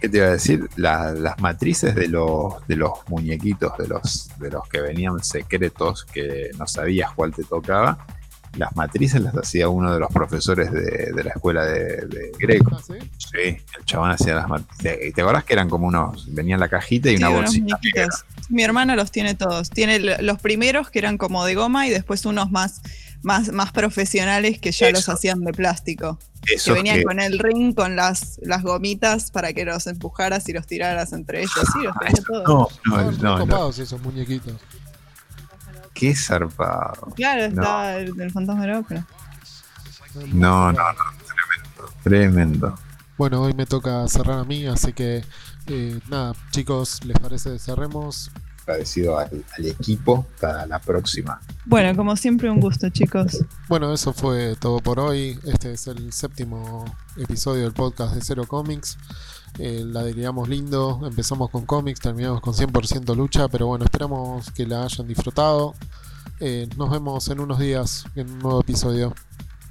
[0.00, 0.68] ¿Qué te iba a decir?
[0.76, 6.04] La- las matrices de los, de los muñequitos, de los, de los que venían secretos,
[6.04, 8.06] que no sabías cuál te tocaba,
[8.56, 12.76] las matrices las hacía uno de los profesores de, de la escuela de, de Greco.
[12.76, 12.94] ¿Ah, sí?
[13.18, 13.38] Sí,
[13.78, 15.14] el chabón hacía las matrices.
[15.14, 16.32] ¿Te acordás que eran como unos.
[16.34, 17.78] Venía la cajita y Sí, una bolsita?
[18.48, 19.70] Mi hermana los tiene todos.
[19.70, 22.80] Tiene los primeros que eran como de goma y después unos más,
[23.22, 24.94] más, más profesionales que ya Eso.
[24.96, 26.18] los hacían de plástico.
[26.64, 30.52] que venían que- con el ring, con las, las gomitas para que los empujaras y
[30.52, 31.52] los tiraras entre ellos.
[31.72, 32.80] Sí, los tenía todos.
[32.84, 33.68] No, No, no, no, no.
[33.70, 34.54] esos muñequitos.
[35.96, 37.08] Qué zarpado.
[37.16, 39.06] Claro, está el del fantasma de la ópera.
[40.32, 40.98] No, no, no.
[41.24, 41.92] Tremendo.
[42.02, 42.78] Tremendo.
[43.16, 45.24] Bueno, hoy me toca cerrar a mí, así que
[45.68, 48.30] eh, nada, chicos, ¿les parece que cerremos?
[48.62, 50.26] Agradecido al, al equipo.
[50.40, 51.40] Para la próxima.
[51.64, 53.42] Bueno, como siempre, un gusto, chicos.
[53.68, 55.38] Bueno, eso fue todo por hoy.
[55.44, 56.84] Este es el séptimo
[57.16, 58.98] episodio del podcast de Cero Comics.
[59.58, 61.00] Eh, la diríamos lindo.
[61.04, 65.74] Empezamos con cómics, terminamos con 100% lucha, pero bueno, esperamos que la hayan disfrutado.
[66.40, 69.14] Eh, nos vemos en unos días en un nuevo episodio.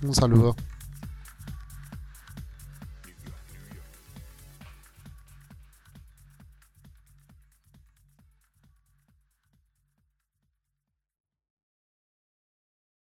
[0.02, 0.56] Un saludo.